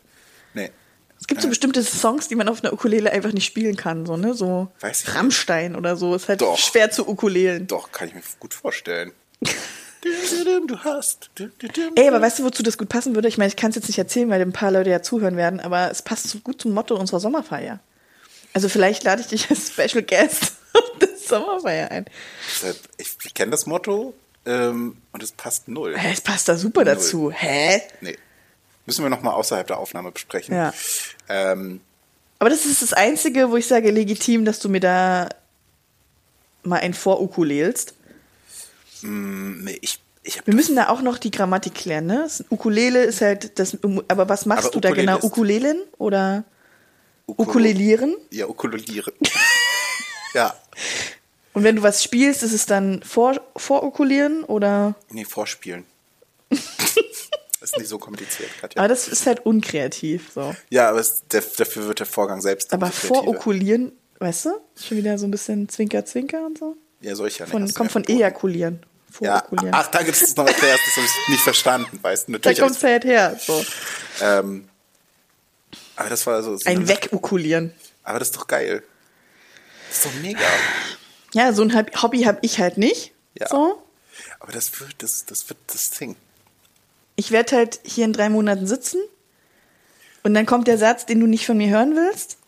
[1.21, 1.51] Es gibt so Äh.
[1.51, 4.35] bestimmte Songs, die man auf einer Ukulele einfach nicht spielen kann, so, ne?
[4.35, 5.15] So ich nicht.
[5.15, 6.15] Rammstein oder so.
[6.15, 6.59] Ist halt Doch.
[6.59, 7.67] schwer zu ukulelen.
[7.67, 9.13] Doch, kann ich mir gut vorstellen.
[10.67, 11.31] du hast.
[11.95, 13.29] Ey, aber weißt du, wozu das gut passen würde?
[13.29, 15.61] Ich meine, ich kann es jetzt nicht erzählen, weil ein paar Leute ja zuhören werden,
[15.61, 17.81] aber es passt so gut zum Motto unserer Sommerfeier.
[18.55, 22.07] Also vielleicht lade ich dich als Special Guest auf das Sommerfeier ein.
[22.49, 24.15] Deshalb, Ich kenne das Motto
[24.47, 25.95] ähm, und es passt null.
[26.13, 26.95] Es passt da super Null.
[26.95, 27.31] dazu.
[27.31, 27.83] Hä?
[28.01, 28.17] Nee.
[28.91, 30.53] Müssen wir nochmal außerhalb der Aufnahme besprechen.
[30.53, 30.75] Ja.
[31.29, 31.81] Ähm,
[32.41, 35.29] Aber das ist das Einzige, wo ich sage, legitim, dass du mir da
[36.65, 37.95] mal ein Vorukulelst.
[39.03, 42.29] nee, ich, ich Wir müssen da auch noch die Grammatik klären, ne?
[42.51, 43.77] Ukulele ist halt das,
[44.09, 45.19] aber was machst Aber du da genau?
[45.19, 46.45] Ukulele Ukulelen oder
[47.29, 48.17] Ukulu- Ukulelieren?
[48.31, 49.15] Ja, ukulelieren.
[50.35, 50.53] ja.
[51.53, 54.95] Und wenn du was spielst, ist es dann vor, vorukulieren oder?
[55.11, 55.85] Nee, vorspielen.
[57.73, 58.81] Ist nicht so kompliziert, Katja.
[58.81, 60.55] Aber das ist halt unkreativ, so.
[60.69, 64.51] Ja, aber es, der, dafür wird der Vorgang selbst Aber vorokulieren, weißt du?
[64.81, 66.77] Schon wieder so ein bisschen Zwinker, Zwinker und so.
[67.01, 67.53] Ja, soll ich ja nicht.
[67.53, 68.85] Von, kommt von ejakulieren.
[69.21, 70.83] Ja, ach, dass du es noch erklärst.
[70.87, 72.39] Das habe ich nicht verstanden, weißt du.
[72.39, 73.39] da kommt es halt her.
[73.45, 73.65] So.
[74.23, 74.69] ähm,
[75.97, 76.57] aber das war so.
[76.57, 77.75] so Ein Wegukulieren.
[78.05, 78.83] Aber das ist doch geil.
[79.89, 80.41] Das ist doch mega.
[81.35, 83.13] Ja, so ein Hobby habe ich halt nicht.
[83.35, 83.49] Ja.
[83.49, 83.83] So.
[84.39, 86.17] Aber das wird das, das wird das Ding.
[87.21, 88.99] Ich werde halt hier in drei Monaten sitzen
[90.23, 92.39] und dann kommt der Satz, den du nicht von mir hören willst.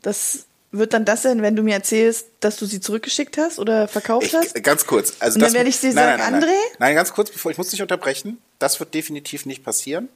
[0.00, 3.88] Das wird dann das sein, wenn du mir erzählst, dass du sie zurückgeschickt hast oder
[3.88, 4.54] verkauft Ich, hast.
[4.64, 5.16] ganz kurz.
[5.18, 6.42] Also Und dann das, werde ich dir nein, sagen, nein, nein.
[6.44, 6.56] André?
[6.78, 8.38] Nein, ganz kurz, bevor ich muss dich unterbrechen.
[8.58, 10.08] Das wird definitiv nicht passieren.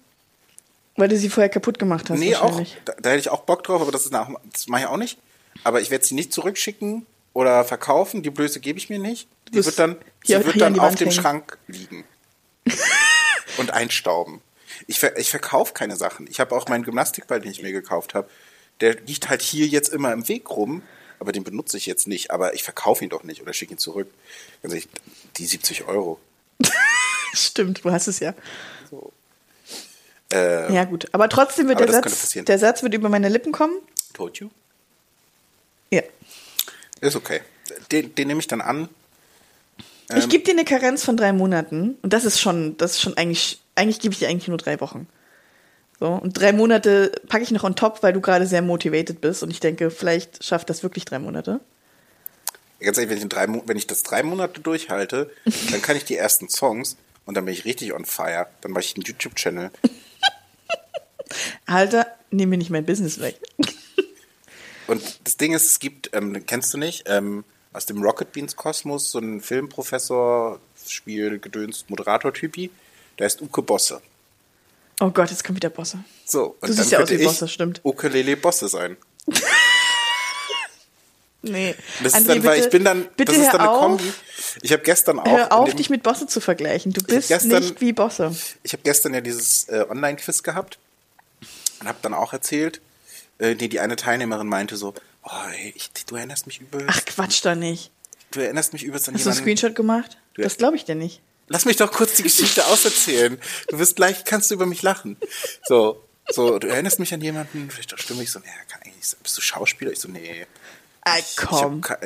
[0.96, 2.18] Weil du sie vorher kaputt gemacht hast.
[2.18, 2.58] Nee, auch.
[2.86, 4.96] Da, da hätte ich auch Bock drauf, aber das ist nach, das mache ich auch
[4.96, 5.18] nicht.
[5.62, 8.22] Aber ich werde sie nicht zurückschicken oder verkaufen.
[8.22, 9.28] Die Blöße gebe ich mir nicht.
[9.50, 11.20] Die wirst wird dann, sie wird dann auf dem hängen.
[11.20, 12.04] Schrank liegen.
[13.58, 14.40] und einstauben.
[14.86, 16.26] Ich, ver, ich verkaufe keine Sachen.
[16.28, 18.28] Ich habe auch meinen Gymnastikball, den ich mir gekauft habe.
[18.80, 20.82] Der liegt halt hier jetzt immer im Weg rum,
[21.18, 22.30] aber den benutze ich jetzt nicht.
[22.30, 24.08] Aber ich verkaufe ihn doch nicht oder schicke ihn zurück.
[24.62, 24.88] Ganz ehrlich,
[25.36, 26.18] die 70 Euro.
[27.32, 28.34] Stimmt, du hast es ja.
[30.32, 31.06] Äh, Ja, gut.
[31.12, 33.74] Aber trotzdem wird Aber der Satz, der Satz wird über meine Lippen kommen.
[34.12, 34.50] Told you?
[35.90, 36.02] Ja.
[37.00, 37.40] Ist okay.
[37.92, 38.88] Den, den nehme ich dann an.
[40.10, 40.18] Ähm.
[40.18, 43.16] ich gebe dir eine Karenz von drei Monaten und das ist schon, das ist schon
[43.16, 45.08] eigentlich, eigentlich gebe ich dir eigentlich nur drei Wochen.
[45.98, 49.42] So, und drei Monate packe ich noch on top, weil du gerade sehr motivated bist
[49.42, 51.60] und ich denke, vielleicht schafft das wirklich drei Monate.
[52.80, 55.30] Ganz ehrlich, wenn ich, drei, wenn ich das drei Monate durchhalte,
[55.70, 58.46] dann kann ich die ersten Songs und dann bin ich richtig on fire.
[58.60, 59.70] Dann mache ich einen YouTube-Channel.
[61.66, 63.40] Alter, nehm mir nicht mein Business weg.
[64.86, 67.44] Und das Ding ist, es gibt, ähm, kennst du nicht, ähm,
[67.76, 72.70] aus dem Rocket Beans Kosmos so einen Filmprofessor, Spiel, Gedöns, Moderator-Typi,
[73.18, 74.00] der ist Uke Bosse.
[75.00, 76.02] Oh Gott, jetzt kommt wieder Bosse.
[76.24, 77.80] So, und Du siehst ja aus wie Bosse, stimmt.
[77.84, 78.96] Ukulele Bosse sein.
[81.42, 81.76] Nee.
[82.02, 83.78] Das ist André, dann, weil bitte- ich bin dann, bitte das ist dann eine auf,
[83.80, 84.12] Kombi.
[84.62, 85.26] Ich habe gestern auch.
[85.26, 86.92] Hör auf, dem- dich mit Bosse zu vergleichen.
[86.92, 88.34] Du bist gestern- nicht wie Bosse.
[88.64, 90.78] Ich habe gestern ja dieses äh, Online-Quiz gehabt
[91.78, 92.80] und habe dann auch erzählt,
[93.38, 94.92] äh, die, die eine Teilnehmerin meinte so,
[95.26, 97.90] oh, ey, ich, du erinnerst mich übelst, Ach, Quatsch doch nicht.
[98.30, 99.56] du erinnerst mich übelst an Hast du einen jemanden.
[99.58, 100.16] Screenshot gemacht?
[100.34, 101.20] Du- Das glaube ich dir nicht.
[101.48, 103.40] Lass mich doch kurz die Geschichte auserzählen.
[103.68, 105.16] Du wirst gleich, kannst du über mich lachen.
[105.68, 108.92] So, so, du erinnerst mich an jemanden, vielleicht doch stimme ich so, nee, kann sein.
[109.22, 109.92] bist du Schauspieler?
[109.92, 110.44] Ich so, nee.
[111.02, 111.82] Ah, Ich, komm.
[111.84, 112.02] Ich hab,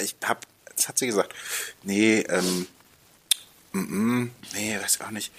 [0.00, 1.34] ich hab, das hat sie gesagt,
[1.82, 2.66] nee, ähm,
[3.72, 5.32] mm, nee, weiß ich auch nicht.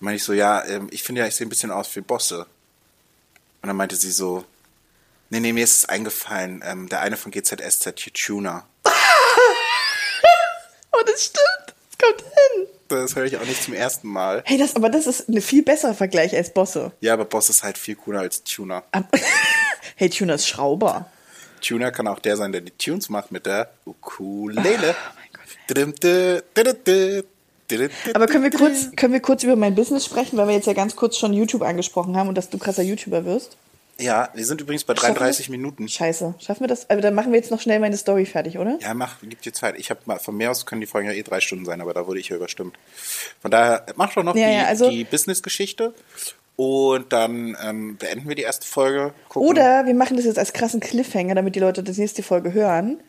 [0.00, 2.00] Dann meine ich so, ja, ähm, ich finde ja, ich sehe ein bisschen aus wie
[2.00, 2.46] Bosse.
[3.60, 4.44] Und dann meinte sie so,
[5.32, 8.66] nee, nee, mir ist es eingefallen, ähm, der eine von GZSZ, Tuner.
[10.94, 11.74] Oh, das stimmt.
[11.90, 12.66] Das kommt hin.
[12.88, 14.42] Das höre ich auch nicht zum ersten Mal.
[14.44, 16.92] Hey, das, aber das ist ein viel besserer Vergleich als Bosse.
[17.00, 18.84] Ja, aber Boss ist halt viel cooler als Tuner.
[18.92, 19.08] Ab-
[19.96, 21.06] hey, Tuner ist Schrauber.
[21.62, 24.94] Tuner kann auch der sein, der die Tunes macht mit der Ukulele.
[24.94, 26.44] Oh mein Gott.
[28.14, 30.74] Aber können wir kurz, können wir kurz über mein Business sprechen, weil wir jetzt ja
[30.74, 33.56] ganz kurz schon YouTube angesprochen haben und dass du krasser YouTuber wirst?
[34.04, 35.50] Ja, wir sind übrigens bei Schaffen wir 33 das?
[35.50, 35.88] Minuten.
[35.88, 36.34] Scheiße.
[36.38, 36.88] Schaffen wir das?
[36.90, 38.78] Aber dann machen wir jetzt noch schnell meine Story fertig, oder?
[38.80, 39.78] Ja, mach, gib dir Zeit.
[39.78, 41.94] Ich habe mal von mir aus können die Folgen ja eh drei Stunden sein, aber
[41.94, 42.76] da wurde ich ja überstimmt.
[43.40, 45.94] Von daher mach doch noch Ja, die, ja, also- die Business-Geschichte
[46.56, 49.14] und dann ähm, beenden wir die erste Folge.
[49.28, 49.48] Gucken.
[49.48, 53.00] Oder wir machen das jetzt als krassen Cliffhanger, damit die Leute das nächste Folge hören.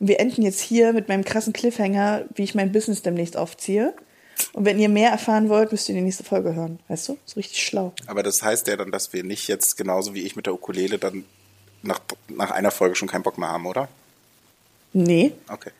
[0.00, 3.94] Und wir enden jetzt hier mit meinem krassen Cliffhanger, wie ich mein Business demnächst aufziehe.
[4.52, 6.78] Und wenn ihr mehr erfahren wollt, müsst ihr die nächste Folge hören.
[6.88, 7.18] Weißt du?
[7.26, 7.92] Ist richtig schlau.
[8.06, 10.98] Aber das heißt ja dann, dass wir nicht jetzt genauso wie ich mit der Ukulele
[10.98, 11.24] dann
[11.82, 13.88] nach, nach einer Folge schon keinen Bock mehr haben, oder?
[14.92, 15.70] Nee, Okay.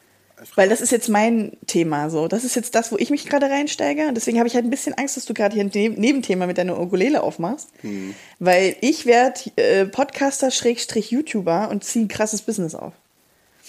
[0.57, 2.27] weil das ist jetzt mein Thema so.
[2.27, 4.13] Das ist jetzt das, wo ich mich gerade reinsteige.
[4.13, 6.59] Deswegen habe ich halt ein bisschen Angst, dass du gerade hier ein Ne- Nebenthema mit
[6.59, 7.69] deiner Ukulele aufmachst.
[7.83, 8.15] Hm.
[8.41, 12.93] Weil ich werde äh, Podcaster Schrägstrich YouTuber und ziehe ein krasses Business auf.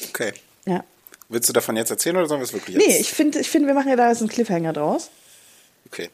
[0.09, 0.33] Okay.
[0.65, 0.83] Ja.
[1.29, 2.87] Willst du davon jetzt erzählen oder sollen wir es wirklich jetzt?
[2.87, 5.09] Nee, ich finde, ich finde, wir machen ja da jetzt einen Cliffhanger draus.
[5.87, 6.09] Okay.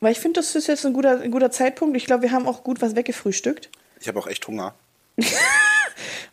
[0.00, 1.96] Weil ich finde, das ist jetzt ein guter, ein guter Zeitpunkt.
[1.96, 3.68] Ich glaube, wir haben auch gut was weggefrühstückt.
[4.00, 4.74] Ich habe auch echt Hunger.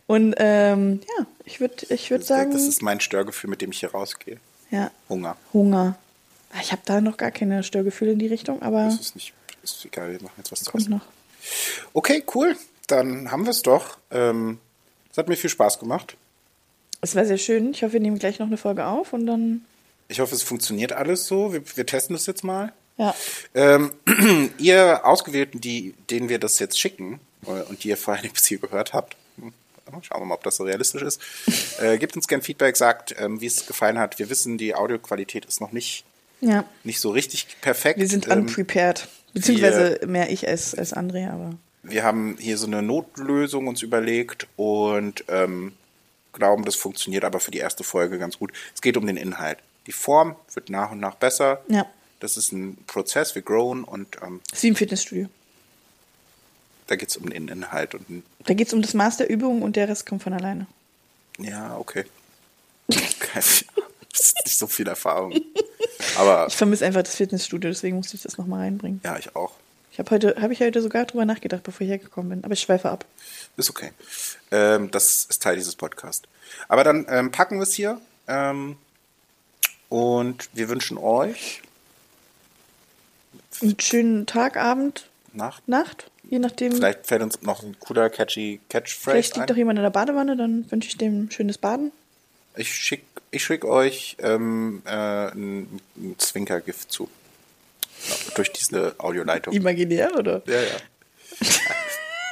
[0.06, 3.80] Und ähm, ja, ich würde ich würd sagen, Das ist mein Störgefühl, mit dem ich
[3.80, 4.38] hier rausgehe.
[4.70, 5.36] ja, Hunger.
[5.52, 5.98] Hunger.
[6.52, 9.34] Ah, Ich habe da noch gar keine Störgefühle in die Richtung, aber Das ist nicht,
[9.62, 10.92] ist egal, wir machen jetzt was zu kommt essen.
[10.92, 11.02] noch.
[11.92, 12.56] Okay, cool.
[12.86, 13.98] Dann haben wir es doch.
[14.10, 14.58] Ähm,
[15.12, 16.16] es hat mir viel Spaß gemacht.
[17.00, 17.70] Es war sehr schön.
[17.70, 19.64] Ich hoffe, wir nehmen gleich noch eine Folge auf und dann,
[20.08, 21.52] Ich hoffe, es funktioniert alles so.
[21.52, 22.72] Wir, wir testen das jetzt mal.
[22.96, 23.14] ja.
[23.54, 23.92] Ähm,
[24.58, 28.58] ihr Ausgewählten, die, denen wir das jetzt schicken äh, und die ihr vorher bis hier
[28.58, 29.52] gehört habt, hm,
[30.02, 31.20] schauen wir mal, ob das so realistisch ist,
[31.80, 34.18] äh, gebt uns gerne Feedback, sagt, ähm, wie es gefallen hat.
[34.18, 36.04] Wir wissen, die Audioqualität ist noch nicht,
[36.40, 36.64] Ja.
[36.82, 38.00] nicht so richtig perfekt.
[38.00, 39.06] Wir sind ähm, unprepared.
[39.34, 41.52] Beziehungsweise mehr ich als, als Andrea, aber.
[41.84, 45.74] Wir haben hier so eine Notlösung uns überlegt und ähm,
[46.38, 48.52] glauben, das funktioniert aber für die erste Folge ganz gut.
[48.74, 49.58] Es geht um den Inhalt.
[49.86, 51.62] Die Form wird nach und nach besser.
[51.68, 51.84] Ja.
[52.20, 55.28] Das ist ein Prozess, wir growen und ähm, ist wie im Fitnessstudio.
[56.86, 59.62] da geht es um den Inhalt und Da geht es um das Maß der Übung
[59.62, 60.66] und der Rest kommt von alleine.
[61.38, 62.04] ja, okay.
[62.88, 63.64] das
[64.12, 65.34] ist nicht so viel Erfahrung.
[66.16, 69.00] Aber Ich vermisse einfach das Fitnessstudio, deswegen musste ich das nochmal reinbringen.
[69.04, 69.52] ja, ich auch.
[69.98, 72.44] Ich habe heute, habe ich heute sogar drüber nachgedacht, bevor ich hergekommen bin.
[72.44, 73.04] Aber ich schweife ab.
[73.56, 73.90] Ist okay.
[74.52, 76.22] Ähm, das ist Teil dieses Podcasts.
[76.68, 78.00] Aber dann ähm, packen wir es hier.
[78.28, 78.76] Ähm,
[79.88, 81.62] und wir wünschen euch
[83.60, 85.66] Einen schönen Tag, Abend, Nacht.
[85.66, 86.74] Nacht, je nachdem.
[86.74, 89.46] Vielleicht fällt uns noch ein cooler, catchy Catchphrase Vielleicht liegt ein.
[89.48, 91.90] doch jemand in der Badewanne, dann wünsche ich dem ein schönes Baden.
[92.54, 97.10] Ich schicke ich schick euch ähm, äh, ein, ein Zwinkergift zu.
[98.34, 99.52] Durch diese Audioleitung.
[99.54, 100.42] Imaginär, oder?
[100.46, 100.76] Ja, ja.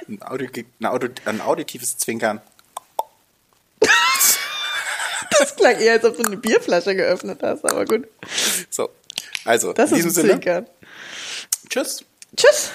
[0.08, 0.48] Ein, Audio,
[0.80, 2.40] ein, Audio, ein auditives Zwinkern.
[5.38, 8.08] Das klang eher, als ob du eine Bierflasche geöffnet hast, aber gut.
[8.70, 8.88] So,
[9.44, 10.66] also, Das in ist diesem Sinne, Zwinkern.
[11.68, 12.04] tschüss.
[12.36, 12.70] Tschüss!